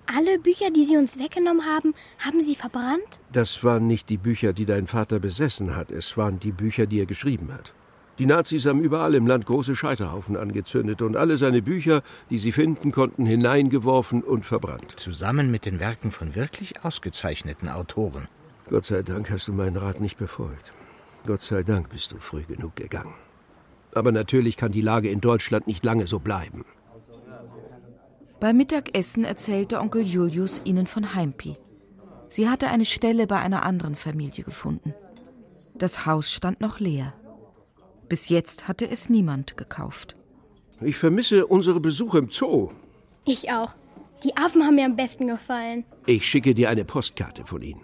[0.06, 3.18] Alle Bücher, die sie uns weggenommen haben, haben sie verbrannt?
[3.32, 7.00] Das waren nicht die Bücher, die dein Vater besessen hat, es waren die Bücher, die
[7.00, 7.72] er geschrieben hat.
[8.20, 12.52] Die Nazis haben überall im Land große Scheiterhaufen angezündet und alle seine Bücher, die sie
[12.52, 14.94] finden konnten, hineingeworfen und verbrannt.
[14.96, 18.28] Zusammen mit den Werken von wirklich ausgezeichneten Autoren.
[18.70, 20.72] Gott sei Dank hast du meinen Rat nicht befolgt.
[21.26, 23.14] Gott sei Dank bist du früh genug gegangen.
[23.92, 26.64] Aber natürlich kann die Lage in Deutschland nicht lange so bleiben.
[28.38, 31.56] Beim Mittagessen erzählte Onkel Julius ihnen von Heimpi.
[32.28, 34.94] Sie hatte eine Stelle bei einer anderen Familie gefunden.
[35.74, 37.14] Das Haus stand noch leer.
[38.08, 40.16] Bis jetzt hatte es niemand gekauft.
[40.80, 42.70] Ich vermisse unsere Besuche im Zoo.
[43.24, 43.74] Ich auch.
[44.24, 45.84] Die Affen haben mir am besten gefallen.
[46.06, 47.82] Ich schicke dir eine Postkarte von ihnen.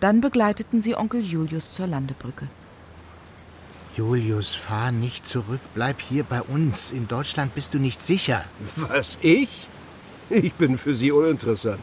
[0.00, 2.48] Dann begleiteten sie Onkel Julius zur Landebrücke.
[3.96, 5.60] Julius, fahr nicht zurück.
[5.74, 6.90] Bleib hier bei uns.
[6.90, 8.44] In Deutschland bist du nicht sicher.
[8.76, 9.68] Was, ich?
[10.28, 11.80] Ich bin für sie uninteressant.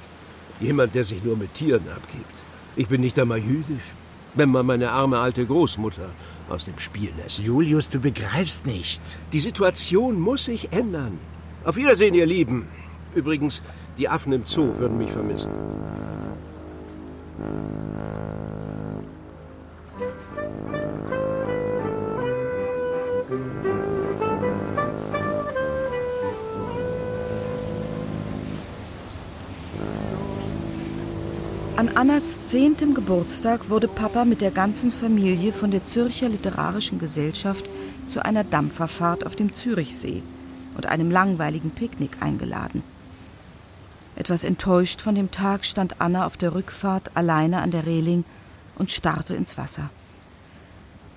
[0.60, 2.36] Jemand, der sich nur mit Tieren abgibt.
[2.76, 3.96] Ich bin nicht einmal jüdisch.
[4.36, 6.10] Wenn man meine arme alte Großmutter
[6.50, 7.40] aus dem Spiel lässt.
[7.40, 9.02] Julius, du begreifst nicht.
[9.32, 11.18] Die Situation muss sich ändern.
[11.64, 12.68] Auf Wiedersehen, ihr Lieben.
[13.16, 13.64] Übrigens,
[13.98, 15.52] die Affen im Zoo würden mich vermissen.
[31.76, 37.68] An Annas zehntem Geburtstag wurde Papa mit der ganzen Familie von der Zürcher Literarischen Gesellschaft
[38.08, 40.22] zu einer Dampferfahrt auf dem Zürichsee
[40.76, 42.84] und einem langweiligen Picknick eingeladen.
[44.16, 48.24] Etwas enttäuscht von dem Tag stand Anna auf der Rückfahrt alleine an der Reling
[48.76, 49.90] und starrte ins Wasser.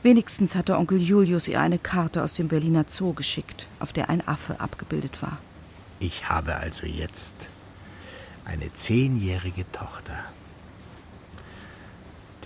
[0.03, 4.27] Wenigstens hatte Onkel Julius ihr eine Karte aus dem Berliner Zoo geschickt, auf der ein
[4.27, 5.37] Affe abgebildet war.
[6.01, 7.51] Ich habe also jetzt
[8.47, 10.25] eine zehnjährige Tochter.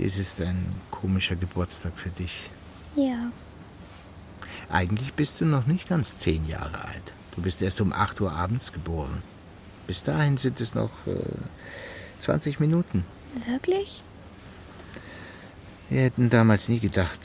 [0.00, 2.48] Dies ist ein komischer Geburtstag für dich.
[2.96, 3.30] Ja.
[4.70, 7.12] Eigentlich bist du noch nicht ganz zehn Jahre alt.
[7.36, 9.22] Du bist erst um 8 Uhr abends geboren.
[9.86, 11.20] Bis dahin sind es noch äh,
[12.18, 13.04] 20 Minuten.
[13.46, 14.02] Wirklich?
[15.90, 17.20] Wir hätten damals nie gedacht,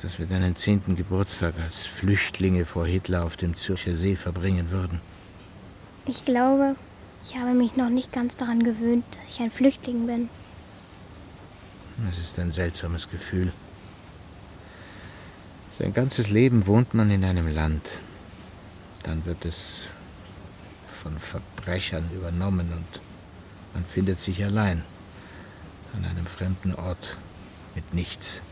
[0.00, 5.00] dass wir deinen zehnten Geburtstag als Flüchtlinge vor Hitler auf dem Zürcher See verbringen würden.
[6.06, 6.76] Ich glaube,
[7.24, 10.28] ich habe mich noch nicht ganz daran gewöhnt, dass ich ein Flüchtling bin.
[12.08, 13.52] Es ist ein seltsames Gefühl.
[15.78, 17.88] Sein ganzes Leben wohnt man in einem Land.
[19.02, 19.88] Dann wird es
[20.88, 23.00] von Verbrechern übernommen und
[23.74, 24.84] man findet sich allein
[25.94, 27.16] an einem fremden Ort
[27.74, 28.42] mit nichts.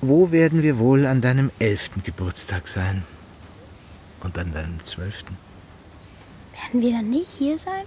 [0.00, 3.04] Wo werden wir wohl an deinem elften Geburtstag sein?
[4.20, 5.36] Und an deinem zwölften?
[6.52, 7.84] Werden wir dann nicht hier sein?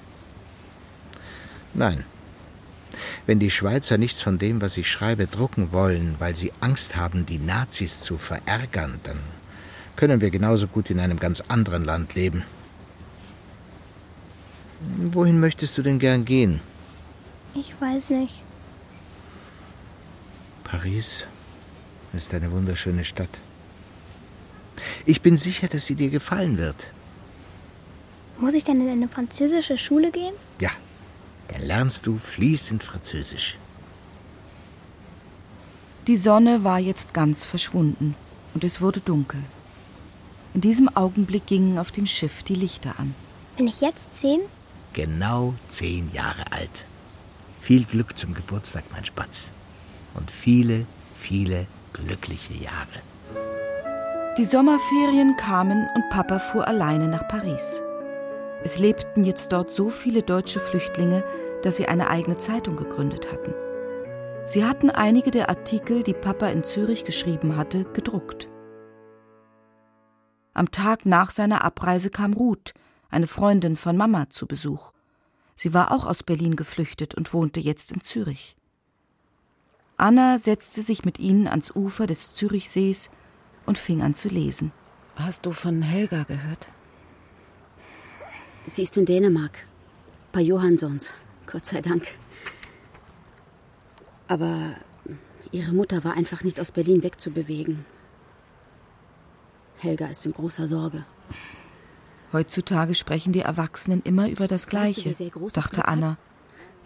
[1.73, 2.05] Nein.
[3.25, 7.25] Wenn die Schweizer nichts von dem, was ich schreibe, drucken wollen, weil sie Angst haben,
[7.25, 9.19] die Nazis zu verärgern, dann
[9.95, 12.43] können wir genauso gut in einem ganz anderen Land leben.
[15.11, 16.61] Wohin möchtest du denn gern gehen?
[17.53, 18.43] Ich weiß nicht.
[20.63, 21.27] Paris
[22.13, 23.29] ist eine wunderschöne Stadt.
[25.05, 26.75] Ich bin sicher, dass sie dir gefallen wird.
[28.37, 30.33] Muss ich denn in eine französische Schule gehen?
[31.49, 33.57] Dann lernst du fließend Französisch.
[36.07, 38.15] Die Sonne war jetzt ganz verschwunden
[38.53, 39.41] und es wurde dunkel.
[40.53, 43.15] In diesem Augenblick gingen auf dem Schiff die Lichter an.
[43.57, 44.41] Bin ich jetzt zehn?
[44.93, 46.85] Genau zehn Jahre alt.
[47.59, 49.51] Viel Glück zum Geburtstag, mein Spatz.
[50.13, 50.85] Und viele,
[51.19, 53.01] viele glückliche Jahre.
[54.37, 57.81] Die Sommerferien kamen und Papa fuhr alleine nach Paris.
[58.65, 61.23] Es lebten jetzt dort so viele deutsche Flüchtlinge,
[61.61, 63.53] dass sie eine eigene Zeitung gegründet hatten.
[64.47, 68.49] Sie hatten einige der Artikel, die Papa in Zürich geschrieben hatte, gedruckt.
[70.55, 72.73] Am Tag nach seiner Abreise kam Ruth,
[73.11, 74.93] eine Freundin von Mama, zu Besuch.
[75.55, 78.57] Sie war auch aus Berlin geflüchtet und wohnte jetzt in Zürich.
[79.95, 83.11] Anna setzte sich mit ihnen ans Ufer des Zürichsees
[83.67, 84.71] und fing an zu lesen.
[85.17, 86.69] Hast du von Helga gehört?
[88.67, 89.65] Sie ist in Dänemark.
[90.31, 91.13] Bei Johanssons.
[91.45, 92.07] Gott sei Dank.
[94.27, 94.75] Aber
[95.51, 97.85] ihre Mutter war einfach nicht aus Berlin wegzubewegen.
[99.77, 101.05] Helga ist in großer Sorge.
[102.33, 106.17] Heutzutage sprechen die Erwachsenen immer über das Gleiche, Weißt du, dachte Anna,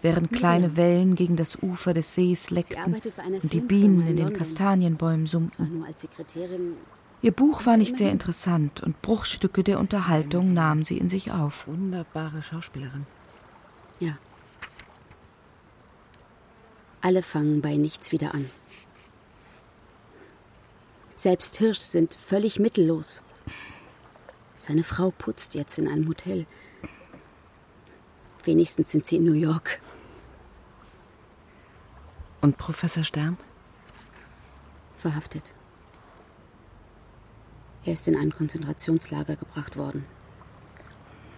[0.02, 0.38] während Miriam.
[0.38, 2.94] kleine Wellen gegen das Ufer des Sees leckten
[3.42, 4.32] und die Bienen in den.
[4.32, 5.84] Kastanienbäumen summten.
[7.22, 11.66] Ihr Buch war nicht sehr interessant und Bruchstücke der Unterhaltung nahm sie in sich auf.
[11.66, 13.06] Wunderbare Schauspielerin.
[13.98, 14.16] Ja.
[17.02, 18.48] Alle fangen bei nichts wieder an.
[21.16, 23.22] Selbst Hirsch sind völlig mittellos.
[24.56, 26.46] Seine Frau putzt jetzt in einem Hotel.
[28.44, 29.82] Wenigstens sind sie in New York.
[32.40, 33.36] Und Professor Stern?
[34.96, 35.54] Verhaftet.
[37.84, 40.04] Er ist in ein Konzentrationslager gebracht worden.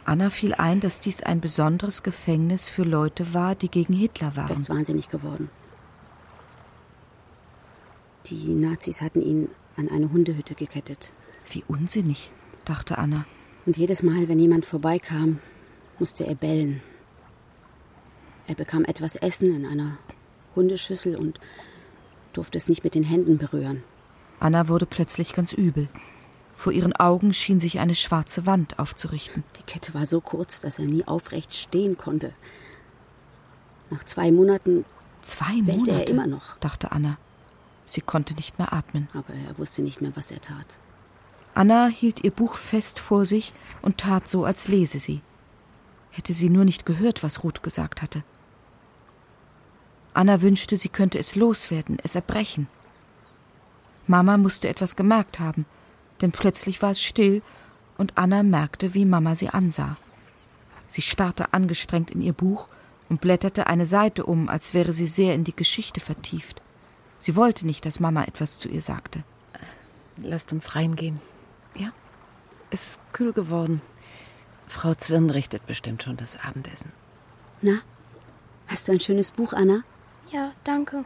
[0.04, 4.36] Anna fiel ein, dass dies ein besonderes Gefängnis für Leute war, die gegen Hitler Er
[4.36, 4.54] waren.
[4.54, 5.48] ist wahnsinnig geworden.
[8.26, 11.10] Die Nazis hatten ihn an eine Hundehütte gekettet.
[11.50, 12.30] Wie unsinnig,
[12.64, 13.24] dachte Anna.
[13.66, 15.38] Und jedes Mal, wenn jemand vorbeikam,
[15.98, 16.82] musste er bellen.
[18.48, 19.98] Er bekam etwas Essen in einer
[20.56, 21.38] Hundeschüssel und
[22.32, 23.84] durfte es nicht mit den Händen berühren.
[24.40, 25.88] Anna wurde plötzlich ganz übel.
[26.62, 29.42] Vor ihren Augen schien sich eine schwarze Wand aufzurichten.
[29.58, 32.32] Die Kette war so kurz, dass er nie aufrecht stehen konnte.
[33.90, 34.84] Nach zwei Monaten
[35.22, 36.56] Zwei Monate, er immer noch.
[36.60, 37.18] dachte Anna.
[37.84, 39.08] Sie konnte nicht mehr atmen.
[39.12, 40.78] Aber er wusste nicht mehr, was er tat.
[41.52, 45.20] Anna hielt ihr Buch fest vor sich und tat so, als lese sie.
[46.12, 48.22] Hätte sie nur nicht gehört, was Ruth gesagt hatte.
[50.14, 52.68] Anna wünschte, sie könnte es loswerden, es erbrechen.
[54.06, 55.66] Mama musste etwas gemerkt haben,
[56.22, 57.42] denn plötzlich war es still
[57.98, 59.96] und Anna merkte, wie Mama sie ansah.
[60.88, 62.68] Sie starrte angestrengt in ihr Buch
[63.08, 66.62] und blätterte eine Seite um, als wäre sie sehr in die Geschichte vertieft.
[67.18, 69.22] Sie wollte nicht, dass Mama etwas zu ihr sagte.
[70.16, 71.20] Lasst uns reingehen.
[71.74, 71.92] Ja?
[72.70, 73.80] Es ist kühl geworden.
[74.66, 76.92] Frau Zwirn richtet bestimmt schon das Abendessen.
[77.60, 77.80] Na,
[78.66, 79.84] hast du ein schönes Buch, Anna?
[80.30, 81.04] Ja, danke.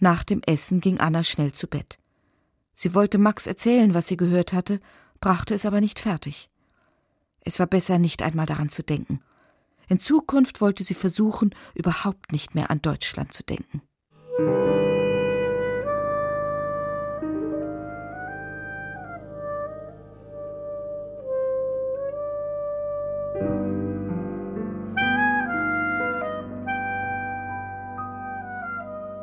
[0.00, 1.98] Nach dem Essen ging Anna schnell zu Bett.
[2.80, 4.78] Sie wollte Max erzählen, was sie gehört hatte,
[5.18, 6.48] brachte es aber nicht fertig.
[7.40, 9.20] Es war besser, nicht einmal daran zu denken.
[9.88, 13.82] In Zukunft wollte sie versuchen, überhaupt nicht mehr an Deutschland zu denken.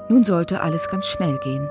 [0.10, 1.70] Nun sollte alles ganz schnell gehen.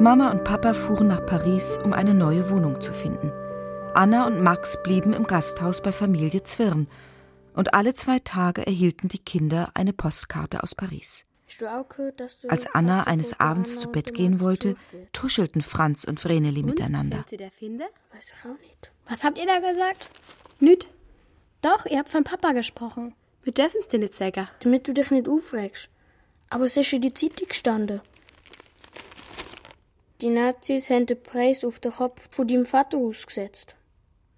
[0.00, 3.32] Mama und Papa fuhren nach Paris, um eine neue Wohnung zu finden.
[3.94, 6.86] Anna und Max blieben im Gasthaus bei Familie Zwirn.
[7.52, 11.26] Und alle zwei Tage erhielten die Kinder eine Postkarte aus Paris.
[12.46, 14.76] Als Anna eines Abends zu Bett gehen wollte,
[15.12, 17.24] tuschelten Franz und Vreneli miteinander.
[19.08, 20.10] Was habt ihr da gesagt?
[20.60, 20.88] Nüt.
[21.60, 23.16] Doch, ihr habt von Papa gesprochen.
[23.42, 24.46] Wir dürfen es dir nicht sagen.
[24.60, 25.88] Damit du dich nicht aufregst.
[26.50, 28.00] Aber es ist in die Zeitung gestanden.
[30.20, 33.76] Die Nazis haben den Preis auf den Kopf von deinem Vater ausgesetzt.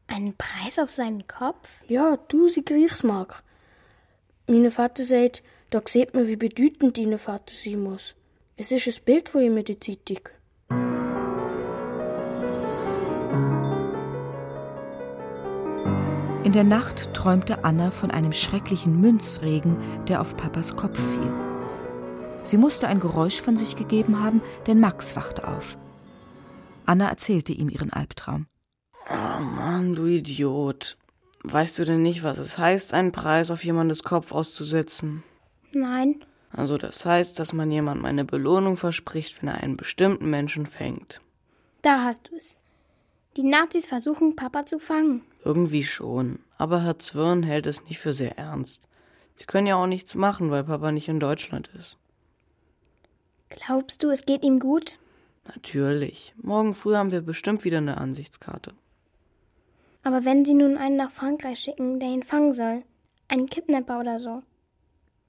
[0.08, 1.70] Einen Preis auf seinen Kopf?
[1.88, 3.42] Ja, 1000 Reichsmark.
[4.46, 8.14] Mein Vater sagt, da sieht man, wie bedeutend dein Vater sein muss.
[8.58, 10.28] Es ist ein Bild von ihm in der Zeitung.
[16.44, 21.49] In der Nacht träumte Anna von einem schrecklichen Münzregen, der auf Papas Kopf fiel.
[22.42, 25.76] Sie musste ein Geräusch von sich gegeben haben, denn Max wachte auf.
[26.86, 28.46] Anna erzählte ihm ihren Albtraum.
[29.08, 30.96] Oh Mann, du Idiot.
[31.42, 35.22] Weißt du denn nicht, was es heißt, einen Preis auf jemandes Kopf auszusetzen?
[35.72, 36.24] Nein.
[36.52, 41.20] Also das heißt, dass man jemandem eine Belohnung verspricht, wenn er einen bestimmten Menschen fängt.
[41.82, 42.58] Da hast du es.
[43.36, 45.22] Die Nazis versuchen, Papa zu fangen.
[45.44, 46.40] Irgendwie schon.
[46.58, 48.82] Aber Herr Zwirn hält es nicht für sehr ernst.
[49.36, 51.96] Sie können ja auch nichts machen, weil Papa nicht in Deutschland ist.
[53.50, 54.98] Glaubst du, es geht ihm gut?
[55.46, 56.34] Natürlich.
[56.40, 58.72] Morgen früh haben wir bestimmt wieder eine Ansichtskarte.
[60.02, 62.82] Aber wenn sie nun einen nach Frankreich schicken, der ihn fangen soll,
[63.28, 64.42] einen Kidnapper oder so.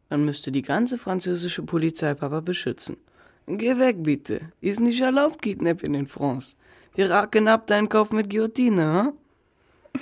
[0.10, 2.98] Dann müsste die ganze französische Polizei Papa beschützen.
[3.48, 4.42] Geh weg, bitte.
[4.62, 6.56] Ist nicht erlaubt, Kidnapping in France.
[6.94, 9.14] Wir racken ab deinen Kopf mit Guillotine,
[9.94, 10.02] hm?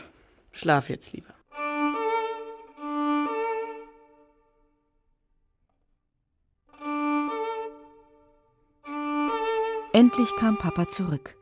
[0.52, 1.39] Schlaf jetzt lieber.
[10.00, 11.36] Endlich kam Papa zurück.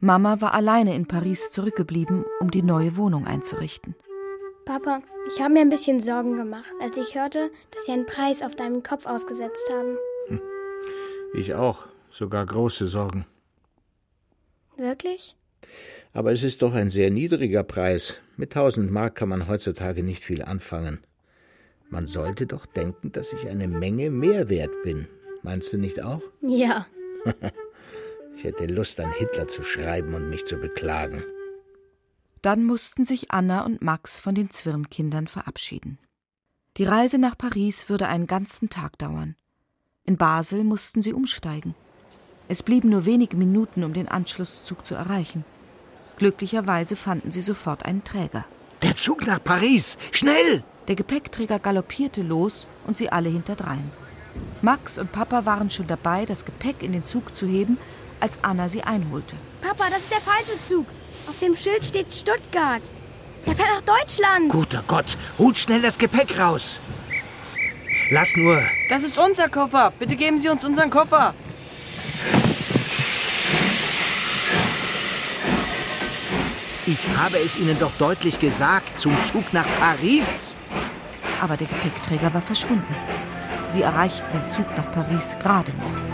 [0.00, 3.94] Mama war alleine in Paris zurückgeblieben, um die neue Wohnung einzurichten.
[4.64, 8.40] Papa, ich habe mir ein bisschen Sorgen gemacht, als ich hörte, dass sie einen Preis
[8.40, 9.98] auf deinem Kopf ausgesetzt haben.
[10.28, 10.40] Hm.
[11.34, 13.26] Ich auch, sogar große Sorgen.
[14.78, 15.36] Wirklich?
[16.14, 18.22] Aber es ist doch ein sehr niedriger Preis.
[18.38, 21.00] Mit tausend Mark kann man heutzutage nicht viel anfangen.
[21.90, 25.08] Man sollte doch denken, dass ich eine Menge mehr wert bin.
[25.42, 26.22] Meinst du nicht auch?
[26.40, 26.86] Ja.
[28.36, 31.24] ich hätte Lust, an Hitler zu schreiben und mich zu beklagen.
[32.42, 35.98] Dann mussten sich Anna und Max von den Zwirnkindern verabschieden.
[36.76, 39.36] Die Reise nach Paris würde einen ganzen Tag dauern.
[40.04, 41.74] In Basel mussten sie umsteigen.
[42.48, 45.44] Es blieben nur wenige Minuten, um den Anschlusszug zu erreichen.
[46.18, 48.44] Glücklicherweise fanden sie sofort einen Träger.
[48.82, 49.96] Der Zug nach Paris!
[50.12, 50.62] Schnell!
[50.86, 53.90] Der Gepäckträger galoppierte los und sie alle hinterdrein.
[54.62, 57.78] Max und Papa waren schon dabei, das Gepäck in den Zug zu heben,
[58.20, 59.34] als Anna sie einholte.
[59.60, 60.86] Papa, das ist der falsche Zug.
[61.28, 62.82] Auf dem Schild steht Stuttgart.
[63.46, 64.48] Der fährt nach Deutschland.
[64.50, 66.80] Guter Gott, holt schnell das Gepäck raus.
[68.10, 68.60] Lass nur.
[68.88, 69.92] Das ist unser Koffer.
[69.98, 71.34] Bitte geben Sie uns unseren Koffer.
[76.86, 80.54] Ich habe es Ihnen doch deutlich gesagt, zum Zug nach Paris.
[81.40, 82.94] Aber der Gepäckträger war verschwunden.
[83.68, 86.05] Sie erreichten den Zug nach Paris gerade noch.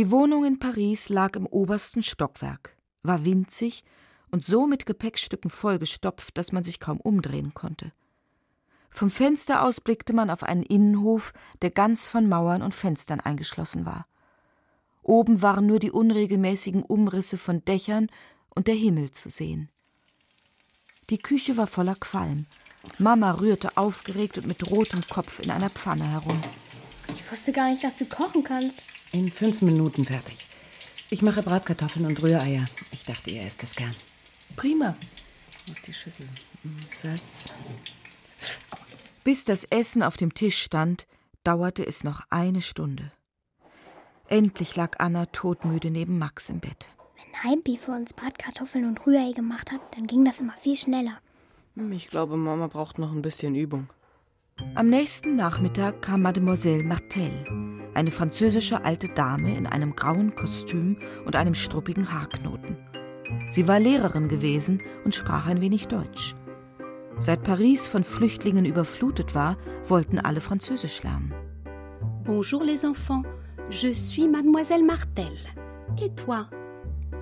[0.00, 3.84] Die Wohnung in Paris lag im obersten Stockwerk, war winzig
[4.30, 7.92] und so mit Gepäckstücken vollgestopft, dass man sich kaum umdrehen konnte.
[8.88, 13.84] Vom Fenster aus blickte man auf einen Innenhof, der ganz von Mauern und Fenstern eingeschlossen
[13.84, 14.06] war.
[15.02, 18.06] Oben waren nur die unregelmäßigen Umrisse von Dächern
[18.48, 19.68] und der Himmel zu sehen.
[21.10, 22.46] Die Küche war voller Qualm.
[22.96, 26.40] Mama rührte aufgeregt und mit rotem Kopf in einer Pfanne herum.
[27.08, 28.82] Ich wusste gar nicht, dass du kochen kannst.
[29.12, 30.46] In fünf Minuten fertig.
[31.10, 32.66] Ich mache Bratkartoffeln und Rühreier.
[32.92, 33.94] Ich dachte, ihr esst es gern.
[34.54, 34.94] Prima.
[35.68, 36.28] Aus die Schüssel.
[36.94, 37.48] Salz.
[39.24, 41.08] Bis das Essen auf dem Tisch stand,
[41.42, 43.10] dauerte es noch eine Stunde.
[44.28, 46.86] Endlich lag Anna todmüde neben Max im Bett.
[47.16, 51.18] Wenn Heimpi für uns Bratkartoffeln und Rührei gemacht hat, dann ging das immer viel schneller.
[51.90, 53.88] Ich glaube, Mama braucht noch ein bisschen Übung.
[54.74, 57.30] Am nächsten Nachmittag kam Mademoiselle Martel,
[57.94, 62.76] eine französische alte Dame in einem grauen Kostüm und einem struppigen Haarknoten.
[63.50, 66.34] Sie war Lehrerin gewesen und sprach ein wenig Deutsch.
[67.18, 69.56] Seit Paris von Flüchtlingen überflutet war,
[69.86, 71.34] wollten alle Französisch lernen.
[72.24, 73.24] Bonjour les enfants,
[73.70, 75.36] je suis Mademoiselle Martel.
[76.02, 76.48] Et toi?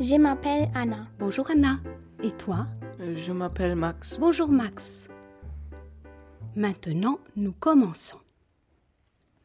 [0.01, 1.09] Je m'appelle Anna.
[1.19, 1.81] Bonjour Anna.
[2.23, 2.67] Et toi?
[2.99, 4.19] Je m'appelle Max.
[4.19, 5.09] Bonjour Max.
[6.57, 8.21] Maintenant, nous commençons.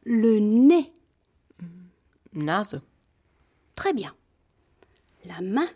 [0.04, 0.92] Le nez.
[2.32, 2.80] Nase.
[3.76, 4.12] Très bien.
[5.24, 5.68] La main.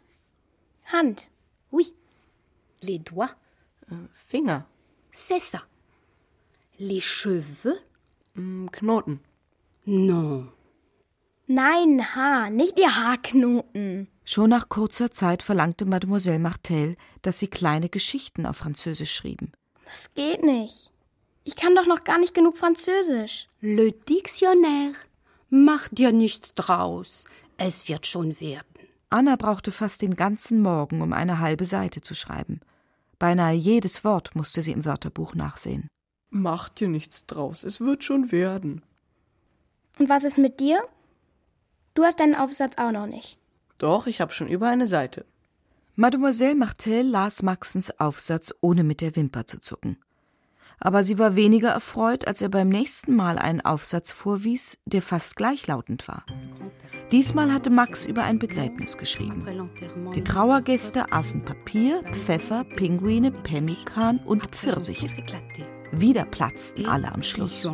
[0.92, 1.20] Hand.
[1.72, 1.94] Oui.
[2.82, 3.34] Les doigts.
[4.12, 4.60] Finger.
[5.12, 5.62] C'est ça.
[6.78, 7.78] Les cheveux.
[8.34, 9.18] Knoten.
[9.86, 10.46] Non.
[11.46, 14.06] Nein, Haar, nicht ihr Haarknoten.
[14.24, 19.52] Schon nach kurzer Zeit verlangte Mademoiselle Martel, dass sie kleine Geschichten auf Französisch schrieben.
[19.86, 20.92] Das geht nicht.
[21.48, 23.48] Ich kann doch noch gar nicht genug Französisch.
[23.62, 24.92] Le Dictionnaire.
[25.48, 27.24] Mach dir nichts draus.
[27.56, 28.66] Es wird schon werden.
[29.08, 32.60] Anna brauchte fast den ganzen Morgen, um eine halbe Seite zu schreiben.
[33.18, 35.88] Beinahe jedes Wort musste sie im Wörterbuch nachsehen.
[36.28, 38.82] Mach dir nichts draus, es wird schon werden.
[39.98, 40.78] Und was ist mit dir?
[41.94, 43.38] Du hast deinen Aufsatz auch noch nicht.
[43.78, 45.24] Doch, ich habe schon über eine Seite.
[45.96, 49.96] Mademoiselle Martel las Maxens Aufsatz, ohne mit der Wimper zu zucken
[50.80, 55.36] aber sie war weniger erfreut, als er beim nächsten Mal einen Aufsatz vorwies, der fast
[55.36, 56.24] gleichlautend war.
[57.10, 59.46] Diesmal hatte Max über ein Begräbnis geschrieben.
[60.14, 65.08] Die Trauergäste aßen Papier, Pfeffer, Pinguine, Pemmikan und Pfirsiche.
[65.90, 67.66] Wieder platzten alle am Schluss.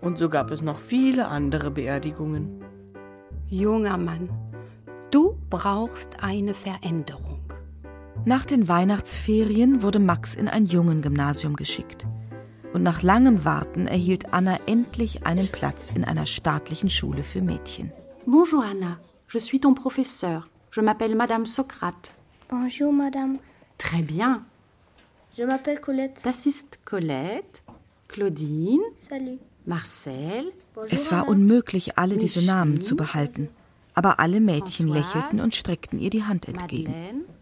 [0.00, 2.64] Und so gab es noch viele andere Beerdigungen.
[3.48, 4.28] Junger Mann,
[5.10, 7.25] Du brauchst eine Veränderung.
[8.28, 12.08] Nach den Weihnachtsferien wurde Max in ein Jungengymnasium geschickt.
[12.72, 17.92] Und nach langem Warten erhielt Anna endlich einen Platz in einer staatlichen Schule für Mädchen.
[18.26, 18.98] Bonjour Anna,
[19.32, 20.42] je suis ton professeur.
[20.72, 22.10] Je m'appelle Madame Socrate.
[22.48, 23.38] Bonjour, Madame.
[23.78, 24.44] Très bien.
[25.36, 26.20] Je m'appelle Colette.
[26.24, 27.62] Das ist Colette,
[28.08, 29.38] Claudine, Salut.
[29.66, 30.52] Marcel.
[30.90, 33.50] Es war unmöglich, alle diese Namen zu behalten.
[33.94, 36.90] Aber alle Mädchen lächelten und streckten ihr die Hand entgegen.
[36.90, 37.35] Madeleine.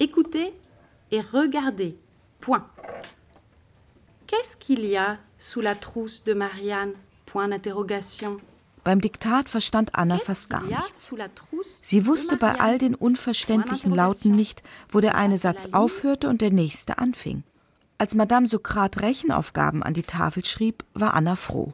[0.00, 0.52] Écoutez
[1.10, 1.96] et regardez.
[2.40, 2.66] Point.
[4.26, 6.92] Qu'est-ce qu'il y a sous la trousse de Marianne
[7.26, 8.40] Point d'interrogation.
[8.84, 11.14] Beim Diktat verstand Anna fast gar nichts.
[11.82, 16.50] Sie wusste bei all den unverständlichen Lauten nicht, wo der eine Satz aufhörte und der
[16.50, 17.44] nächste anfing.
[17.98, 21.72] Als Madame Sokrat Rechenaufgaben an die Tafel schrieb, war Anna froh.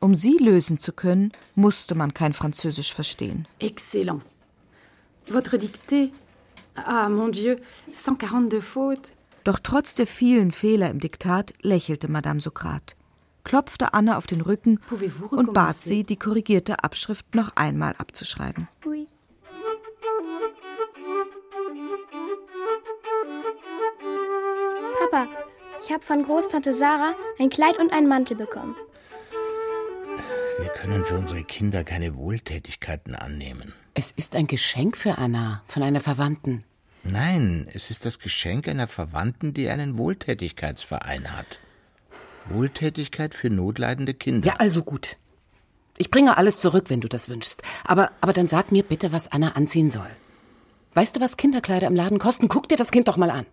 [0.00, 3.48] Um sie lösen zu können, musste man kein Französisch verstehen.
[3.58, 4.22] Excellent.
[5.26, 6.12] Votre dictée.
[6.86, 7.56] Ah, mon Dieu,
[7.92, 9.12] 142 fautes.
[9.44, 12.96] Doch trotz der vielen Fehler im Diktat lächelte Madame Sokrat,
[13.44, 14.78] klopfte Anna auf den Rücken
[15.30, 18.68] und bat sie, die korrigierte Abschrift noch einmal abzuschreiben.
[18.84, 19.08] Oui.
[25.10, 25.28] Papa,
[25.80, 28.74] ich habe von Großtante Sarah ein Kleid und einen Mantel bekommen.
[30.58, 33.72] Wir können für unsere Kinder keine Wohltätigkeiten annehmen.
[33.94, 36.64] Es ist ein Geschenk für Anna von einer Verwandten.
[37.10, 41.58] Nein, es ist das Geschenk einer Verwandten, die einen Wohltätigkeitsverein hat.
[42.48, 44.46] Wohltätigkeit für notleidende Kinder.
[44.46, 45.16] Ja, also gut.
[45.96, 47.62] Ich bringe alles zurück, wenn du das wünschst.
[47.84, 50.08] Aber, aber dann sag mir bitte, was Anna anziehen soll.
[50.94, 52.48] Weißt du, was Kinderkleider im Laden kosten?
[52.48, 53.46] Guck dir das Kind doch mal an.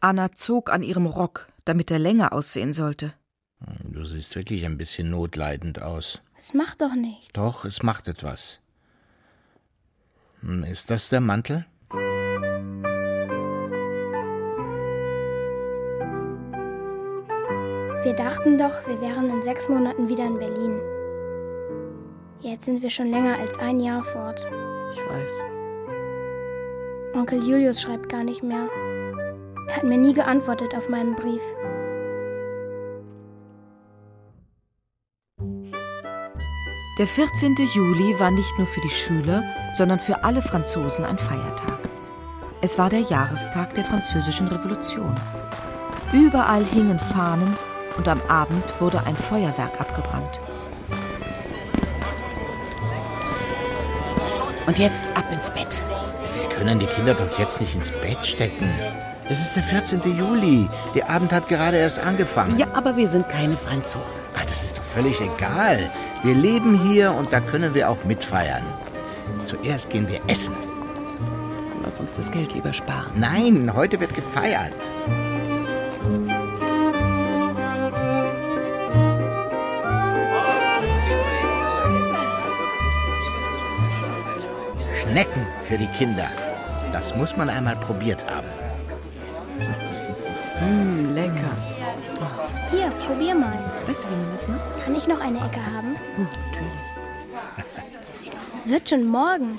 [0.00, 3.14] Anna zog an ihrem Rock, damit er länger aussehen sollte.
[3.84, 6.20] Du siehst wirklich ein bisschen notleidend aus.
[6.36, 7.32] Es macht doch nichts.
[7.32, 8.60] Doch, es macht etwas.
[10.42, 11.64] Hm, Ist das der Mantel?
[18.06, 20.80] Wir dachten doch, wir wären in sechs Monaten wieder in Berlin.
[22.40, 24.46] Jetzt sind wir schon länger als ein Jahr fort.
[24.92, 25.28] Ich weiß.
[27.14, 28.68] Onkel Julius schreibt gar nicht mehr.
[29.66, 31.42] Er hat mir nie geantwortet auf meinen Brief.
[37.00, 37.56] Der 14.
[37.74, 39.42] Juli war nicht nur für die Schüler,
[39.72, 41.80] sondern für alle Franzosen ein Feiertag.
[42.60, 45.12] Es war der Jahrestag der Französischen Revolution.
[46.12, 47.56] Überall hingen Fahnen
[47.96, 50.40] und am Abend wurde ein Feuerwerk abgebrannt.
[54.66, 55.68] Und jetzt ab ins Bett.
[56.34, 58.68] Wir können die Kinder doch jetzt nicht ins Bett stecken.
[59.28, 60.00] Es ist der 14.
[60.16, 60.68] Juli.
[60.94, 62.56] Der Abend hat gerade erst angefangen.
[62.58, 64.22] Ja, aber wir sind keine Franzosen.
[64.36, 65.90] Ach, das ist doch völlig egal.
[66.22, 68.64] Wir leben hier und da können wir auch mitfeiern.
[69.44, 70.54] Zuerst gehen wir essen.
[71.84, 73.10] Lass uns das Geld lieber sparen.
[73.16, 74.92] Nein, heute wird gefeiert.
[85.16, 86.28] Schnecken für die Kinder.
[86.92, 88.48] Das muss man einmal probiert haben.
[90.60, 91.56] Mmh, lecker.
[92.70, 93.58] Hier, probier mal.
[93.86, 94.84] Weißt du, wie man das macht?
[94.84, 95.96] Kann ich noch eine Ecke haben?
[96.16, 96.70] Hm, natürlich.
[98.54, 99.58] Es wird schon morgen.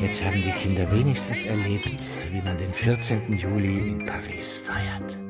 [0.00, 1.90] Jetzt haben die Kinder wenigstens erlebt,
[2.30, 3.36] wie man den 14.
[3.36, 5.25] Juli in Paris feiert.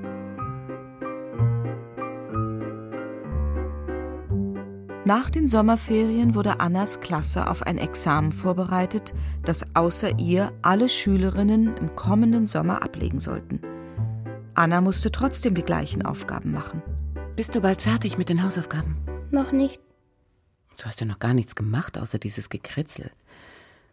[5.06, 11.76] Nach den Sommerferien wurde Annas Klasse auf ein Examen vorbereitet, das außer ihr alle Schülerinnen
[11.76, 13.60] im kommenden Sommer ablegen sollten.
[14.56, 16.82] Anna musste trotzdem die gleichen Aufgaben machen.
[17.36, 18.96] Bist du bald fertig mit den Hausaufgaben?
[19.30, 19.80] Noch nicht.
[20.76, 23.12] Du hast ja noch gar nichts gemacht, außer dieses Gekritzel.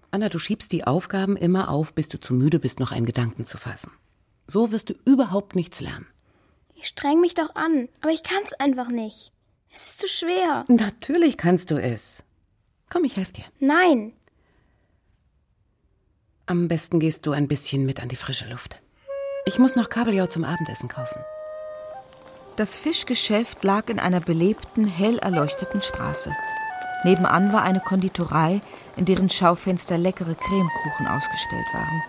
[0.09, 3.45] Anna, du schiebst die Aufgaben immer auf, bis du zu müde bist, noch einen Gedanken
[3.45, 3.91] zu fassen.
[4.47, 6.07] So wirst du überhaupt nichts lernen.
[6.74, 9.32] Ich streng mich doch an, aber ich kann's einfach nicht.
[9.74, 10.65] Es ist zu schwer.
[10.67, 12.24] Natürlich kannst du es.
[12.89, 13.45] Komm, ich helfe dir.
[13.59, 14.13] Nein.
[16.45, 18.80] Am besten gehst du ein bisschen mit an die frische Luft.
[19.45, 21.19] Ich muss noch Kabeljau zum Abendessen kaufen.
[22.55, 26.32] Das Fischgeschäft lag in einer belebten, hell erleuchteten Straße.
[27.03, 28.61] Nebenan war eine Konditorei,
[28.95, 32.03] in deren Schaufenster leckere Cremekuchen ausgestellt waren.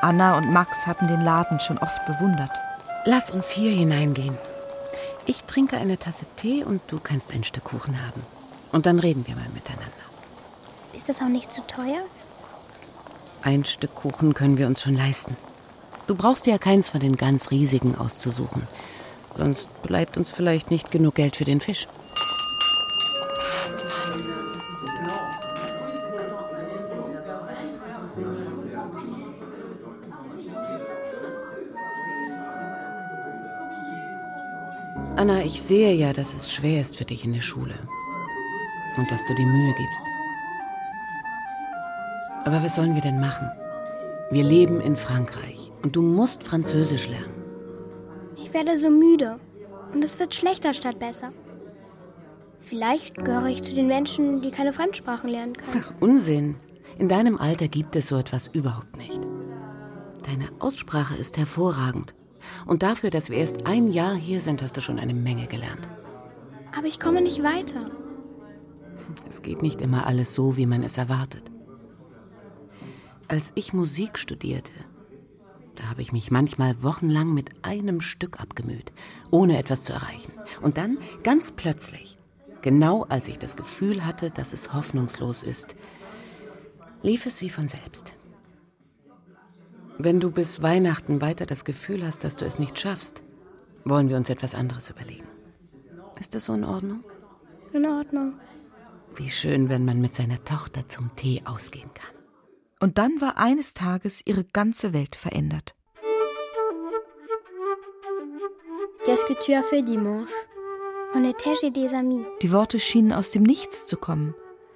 [0.00, 2.56] Anna und Max hatten den Laden schon oft bewundert.
[3.04, 4.36] Lass uns hier hineingehen.
[5.30, 8.22] Ich trinke eine Tasse Tee und du kannst ein Stück Kuchen haben.
[8.72, 9.92] Und dann reden wir mal miteinander.
[10.96, 12.00] Ist das auch nicht zu teuer?
[13.42, 15.36] Ein Stück Kuchen können wir uns schon leisten.
[16.06, 18.66] Du brauchst dir ja keins von den ganz riesigen auszusuchen.
[19.36, 21.88] Sonst bleibt uns vielleicht nicht genug Geld für den Fisch.
[35.18, 37.74] Anna, ich sehe ja, dass es schwer ist für dich in der Schule.
[38.96, 40.02] Und dass du dir Mühe gibst.
[42.44, 43.50] Aber was sollen wir denn machen?
[44.30, 47.34] Wir leben in Frankreich und du musst Französisch lernen.
[48.36, 49.40] Ich werde so müde
[49.92, 51.32] und es wird schlechter statt besser.
[52.60, 55.82] Vielleicht gehöre ich zu den Menschen, die keine Fremdsprachen lernen können.
[55.84, 56.54] Ach, Unsinn.
[56.96, 59.20] In deinem Alter gibt es so etwas überhaupt nicht.
[60.24, 62.14] Deine Aussprache ist hervorragend.
[62.66, 65.88] Und dafür, dass wir erst ein Jahr hier sind, hast du schon eine Menge gelernt.
[66.76, 67.90] Aber ich komme nicht weiter.
[69.28, 71.42] Es geht nicht immer alles so, wie man es erwartet.
[73.26, 74.72] Als ich Musik studierte,
[75.74, 78.92] da habe ich mich manchmal wochenlang mit einem Stück abgemüht,
[79.30, 80.32] ohne etwas zu erreichen.
[80.60, 82.18] Und dann, ganz plötzlich,
[82.62, 85.76] genau als ich das Gefühl hatte, dass es hoffnungslos ist,
[87.02, 88.14] lief es wie von selbst.
[90.00, 93.24] Wenn du bis Weihnachten weiter das Gefühl hast, dass du es nicht schaffst,
[93.84, 95.26] wollen wir uns etwas anderes überlegen.
[96.20, 97.02] Ist das so in Ordnung?
[97.72, 98.34] In Ordnung.
[99.16, 102.14] Wie schön, wenn man mit seiner Tochter zum Tee ausgehen kann.
[102.78, 105.74] Und dann war eines Tages ihre ganze Welt verändert.
[109.04, 110.32] Qu'est-ce que tu as fait dimanche?
[111.12, 112.24] On était chez des amis.
[112.42, 114.34] Die Worte schienen aus dem Nichts zu kommen.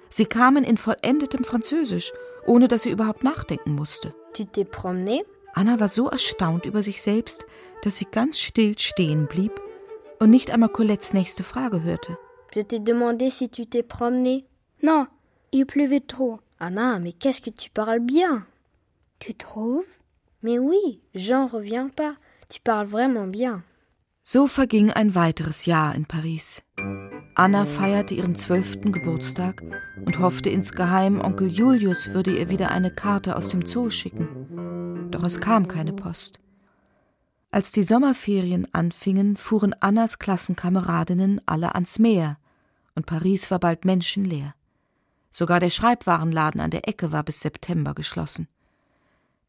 [0.09, 2.11] Sie kamen in vollendetem Französisch,
[2.45, 4.13] ohne dass sie überhaupt nachdenken musste.
[4.33, 5.23] Tu t'es promené?
[5.53, 7.45] Anna war so erstaunt über sich selbst,
[7.83, 9.51] dass sie ganz still stehen blieb
[10.19, 12.17] und nicht einmal Colettes nächste Frage hörte.
[12.53, 14.45] Je t'ai demandé si tu t'es promené.
[14.81, 15.07] Non,
[15.51, 16.39] il pleuvait trop.
[16.59, 18.45] Anna, mais qu'est-ce que tu parles bien
[19.19, 19.85] Tu trouves
[20.41, 22.15] Mais oui, j'en reviens pas.
[22.49, 23.63] Tu parles vraiment bien.
[24.23, 26.61] So verging ein weiteres Jahr in Paris.
[27.35, 29.63] Anna feierte ihren zwölften Geburtstag
[30.05, 35.09] und hoffte insgeheim, Onkel Julius würde ihr wieder eine Karte aus dem Zoo schicken.
[35.09, 36.39] Doch es kam keine Post.
[37.49, 42.37] Als die Sommerferien anfingen, fuhren Annas Klassenkameradinnen alle ans Meer,
[42.95, 44.53] und Paris war bald menschenleer.
[45.31, 48.47] Sogar der Schreibwarenladen an der Ecke war bis September geschlossen.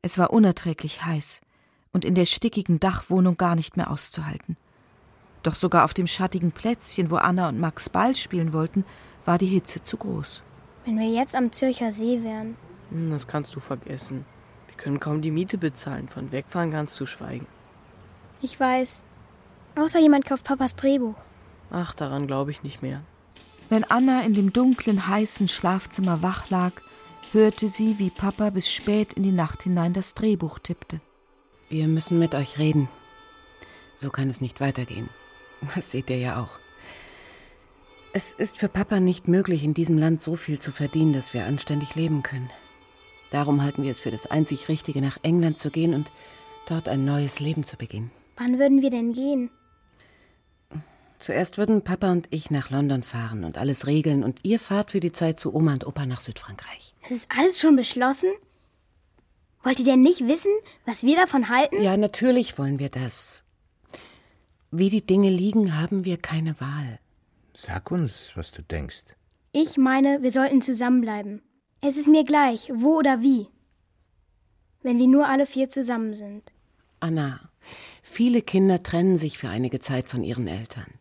[0.01, 1.43] Es war unerträglich heiß
[1.93, 4.57] und in der stickigen Dachwohnung gar nicht mehr auszuhalten.
[5.45, 8.85] Doch sogar auf dem schattigen Plätzchen, wo Anna und Max Ball spielen wollten,
[9.27, 10.43] war die Hitze zu groß.
[10.87, 12.57] Wenn wir jetzt am Zürcher See wären.
[12.91, 14.25] Hm, das kannst du vergessen.
[14.67, 16.09] Wir können kaum die Miete bezahlen.
[16.09, 17.47] Von wegfahren ganz zu schweigen.
[18.41, 19.05] Ich weiß.
[19.77, 21.15] Außer jemand kauft Papas Drehbuch.
[21.71, 23.03] Ach, daran glaube ich nicht mehr.
[23.69, 26.73] Wenn Anna in dem dunklen, heißen Schlafzimmer wach lag,
[27.33, 31.01] hörte sie, wie Papa bis spät in die Nacht hinein das Drehbuch tippte.
[31.69, 32.89] Wir müssen mit euch reden.
[33.95, 35.09] So kann es nicht weitergehen.
[35.75, 36.59] Das seht ihr ja auch.
[38.13, 41.47] Es ist für Papa nicht möglich, in diesem Land so viel zu verdienen, dass wir
[41.47, 42.51] anständig leben können.
[43.31, 46.13] Darum halten wir es für das einzig Richtige, nach England zu gehen und
[46.69, 48.13] dort ein neues Leben zu beginnen.
[48.37, 49.51] Wann würden wir denn gehen?
[51.19, 55.01] Zuerst würden Papa und ich nach London fahren und alles regeln und ihr fahrt für
[55.01, 56.95] die Zeit zu Oma und Opa nach Südfrankreich.
[57.03, 58.31] Es ist alles schon beschlossen?
[59.63, 60.53] Wollt ihr denn nicht wissen,
[60.85, 61.83] was wir davon halten?
[61.83, 63.44] Ja, natürlich wollen wir das.
[64.77, 66.99] Wie die Dinge liegen, haben wir keine Wahl.
[67.53, 69.05] Sag uns, was du denkst.
[69.53, 71.43] Ich meine, wir sollten zusammenbleiben.
[71.81, 73.47] Es ist mir gleich, wo oder wie.
[74.83, 76.51] Wenn wir nur alle vier zusammen sind.
[76.99, 77.39] Anna,
[78.03, 80.93] viele Kinder trennen sich für einige Zeit von ihren Eltern.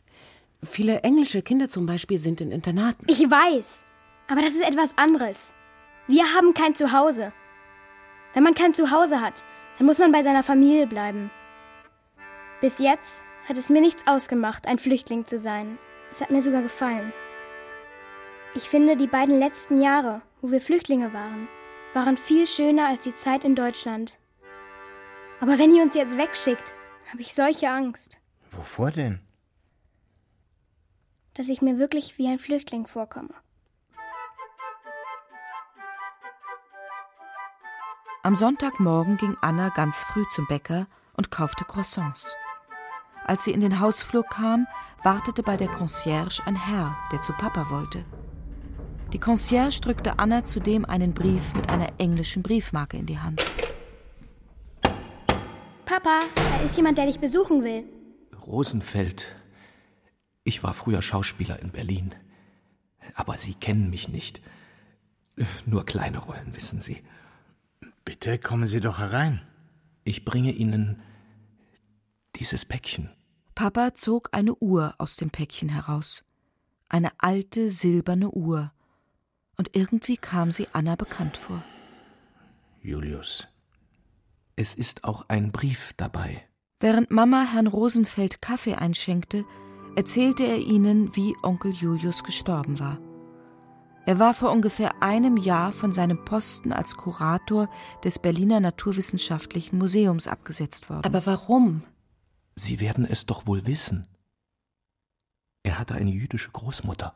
[0.62, 3.08] Viele englische Kinder zum Beispiel sind in Internaten.
[3.08, 3.86] Ich weiß,
[4.28, 5.56] aber das ist etwas anderes.
[6.08, 7.34] Wir haben kein Zuhause.
[8.36, 9.44] Wenn man kein Zuhause hat,
[9.80, 11.32] dann muss man bei seiner Familie bleiben.
[12.62, 15.78] Bis jetzt hat es mir nichts ausgemacht, ein Flüchtling zu sein.
[16.12, 17.14] Es hat mir sogar gefallen.
[18.56, 21.48] Ich finde, die beiden letzten Jahre, wo wir Flüchtlinge waren,
[21.94, 24.20] waren viel schöner als die Zeit in Deutschland.
[25.40, 26.74] Aber wenn ihr uns jetzt wegschickt,
[27.12, 28.20] habe ich solche Angst.
[28.52, 29.20] Wovor denn?
[31.34, 33.34] Dass ich mir wirklich wie ein Flüchtling vorkomme.
[38.22, 40.88] Am Sonntagmorgen ging Anna ganz früh zum Bäcker
[41.18, 42.38] und kaufte Croissants.
[43.26, 44.68] Als sie in den Hausflur kam,
[45.04, 48.06] wartete bei der Concierge ein Herr, der zu Papa wollte.
[49.14, 53.46] Die Concierge drückte Anna zudem einen Brief mit einer englischen Briefmarke in die Hand.
[55.86, 57.84] Papa, da ist jemand, der dich besuchen will.
[58.46, 59.28] Rosenfeld.
[60.44, 62.16] Ich war früher Schauspieler in Berlin.
[63.16, 64.42] Aber Sie kennen mich nicht.
[65.66, 67.04] Nur kleine Rollen, wissen Sie.
[68.06, 69.42] Bitte kommen Sie doch herein.
[70.04, 71.02] Ich bringe Ihnen
[72.44, 73.10] dieses Päckchen.
[73.56, 76.26] Papa zog eine Uhr aus dem Päckchen heraus.
[76.90, 78.74] Eine alte silberne Uhr.
[79.58, 81.64] Und irgendwie kam sie Anna bekannt vor.
[82.82, 83.48] Julius,
[84.58, 86.44] es ist auch ein Brief dabei.
[86.82, 89.46] Während Mama Herrn Rosenfeld Kaffee einschenkte,
[89.96, 93.00] erzählte er ihnen, wie Onkel Julius gestorben war.
[94.06, 97.70] Er war vor ungefähr einem Jahr von seinem Posten als Kurator
[98.04, 101.06] des Berliner Naturwissenschaftlichen Museums abgesetzt worden.
[101.06, 101.84] Aber warum?
[102.56, 104.08] Sie werden es doch wohl wissen.
[105.64, 107.16] Er hatte eine jüdische Großmutter.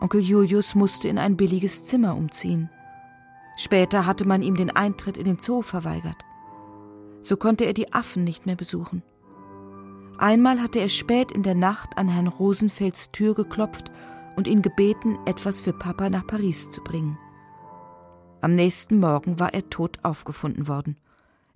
[0.00, 2.70] Onkel Julius musste in ein billiges Zimmer umziehen.
[3.56, 6.16] Später hatte man ihm den Eintritt in den Zoo verweigert.
[7.22, 9.02] So konnte er die Affen nicht mehr besuchen.
[10.18, 13.90] Einmal hatte er spät in der Nacht an Herrn Rosenfelds Tür geklopft
[14.36, 17.18] und ihn gebeten, etwas für Papa nach Paris zu bringen.
[18.40, 20.96] Am nächsten Morgen war er tot aufgefunden worden,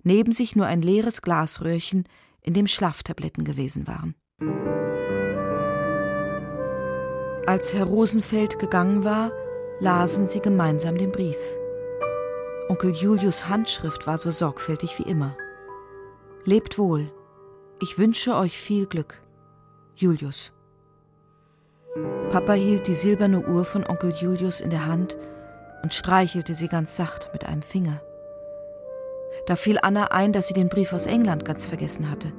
[0.03, 2.07] neben sich nur ein leeres Glasröhrchen,
[2.41, 4.15] in dem Schlaftabletten gewesen waren.
[7.45, 9.31] Als Herr Rosenfeld gegangen war,
[9.79, 11.37] lasen sie gemeinsam den Brief.
[12.69, 15.37] Onkel Julius Handschrift war so sorgfältig wie immer.
[16.43, 17.11] Lebt wohl.
[17.79, 19.21] Ich wünsche euch viel Glück.
[19.95, 20.51] Julius.
[22.29, 25.17] Papa hielt die silberne Uhr von Onkel Julius in der Hand
[25.83, 28.01] und streichelte sie ganz sacht mit einem Finger.
[29.47, 32.33] Da fiel Anna ein, dass sie den Brief aus England ganz vergessen hatte.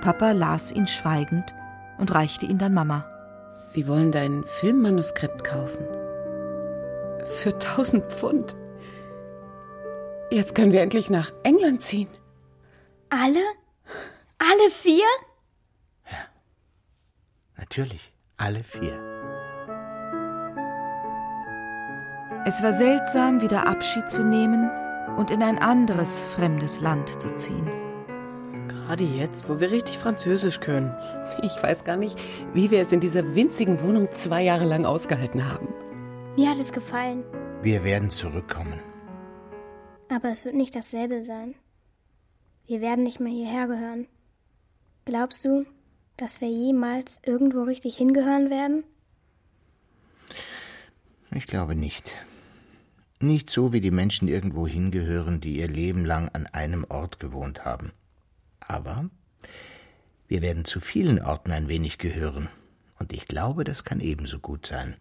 [0.00, 1.54] Papa las ihn schweigend
[1.98, 3.04] und reichte ihn dann Mama.
[3.54, 5.84] Sie wollen dein Filmmanuskript kaufen.
[7.26, 8.56] Für tausend Pfund.
[10.30, 12.08] Jetzt können wir endlich nach England ziehen.
[13.10, 13.42] Alle?
[14.38, 15.04] Alle vier?
[17.58, 18.98] Natürlich, alle vier.
[22.46, 24.70] Es war seltsam, wieder Abschied zu nehmen
[25.16, 27.68] und in ein anderes fremdes Land zu ziehen.
[28.68, 30.94] Gerade jetzt, wo wir richtig Französisch können.
[31.42, 32.18] Ich weiß gar nicht,
[32.54, 35.68] wie wir es in dieser winzigen Wohnung zwei Jahre lang ausgehalten haben.
[36.36, 37.24] Mir hat es gefallen.
[37.62, 38.80] Wir werden zurückkommen.
[40.08, 41.54] Aber es wird nicht dasselbe sein.
[42.66, 44.06] Wir werden nicht mehr hierher gehören.
[45.04, 45.64] Glaubst du,
[46.16, 48.84] dass wir jemals irgendwo richtig hingehören werden?
[51.32, 52.12] Ich glaube nicht.
[53.22, 57.66] Nicht so, wie die Menschen irgendwo hingehören, die ihr Leben lang an einem Ort gewohnt
[57.66, 57.92] haben.
[58.60, 59.10] Aber
[60.26, 62.48] wir werden zu vielen Orten ein wenig gehören.
[62.98, 64.96] Und ich glaube, das kann ebenso gut sein.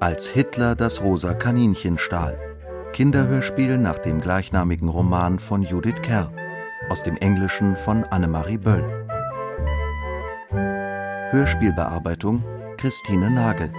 [0.00, 2.38] Als Hitler das rosa Kaninchen stahl.
[2.94, 6.32] Kinderhörspiel nach dem gleichnamigen Roman von Judith Kerr.
[6.88, 8.84] Aus dem Englischen von Annemarie Böll.
[11.30, 12.42] Hörspielbearbeitung
[12.76, 13.72] Christine Nagel.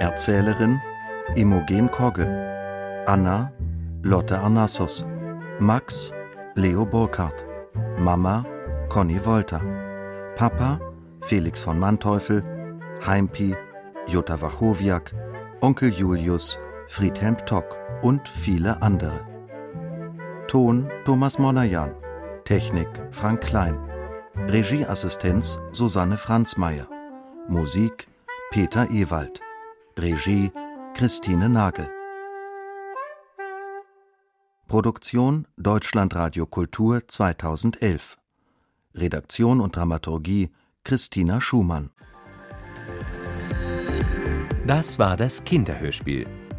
[0.00, 0.80] Erzählerin
[1.34, 3.04] Imogen Kogge.
[3.06, 3.52] Anna
[4.02, 5.06] Lotte Arnassos.
[5.58, 6.12] Max
[6.54, 7.44] Leo Burkhardt.
[7.98, 8.44] Mama
[8.88, 9.62] Conny Wolter.
[10.36, 10.80] Papa
[11.22, 12.42] Felix von Manteuffel.
[13.04, 13.54] Heimpi
[14.08, 15.12] Jutta Wachowiak,
[15.60, 19.35] Onkel Julius, Friedhelm Tock und viele andere.
[20.48, 21.94] Ton Thomas Monajan,
[22.44, 23.76] Technik Frank Klein,
[24.48, 26.88] Regieassistenz Susanne Franzmeier,
[27.48, 28.06] Musik
[28.52, 29.40] Peter Ewald,
[29.98, 30.52] Regie
[30.94, 31.88] Christine Nagel.
[34.68, 38.16] Produktion Deutschlandradio Kultur 2011.
[38.94, 40.50] Redaktion und Dramaturgie
[40.84, 41.90] Christina Schumann.
[44.64, 46.26] Das war das Kinderhörspiel.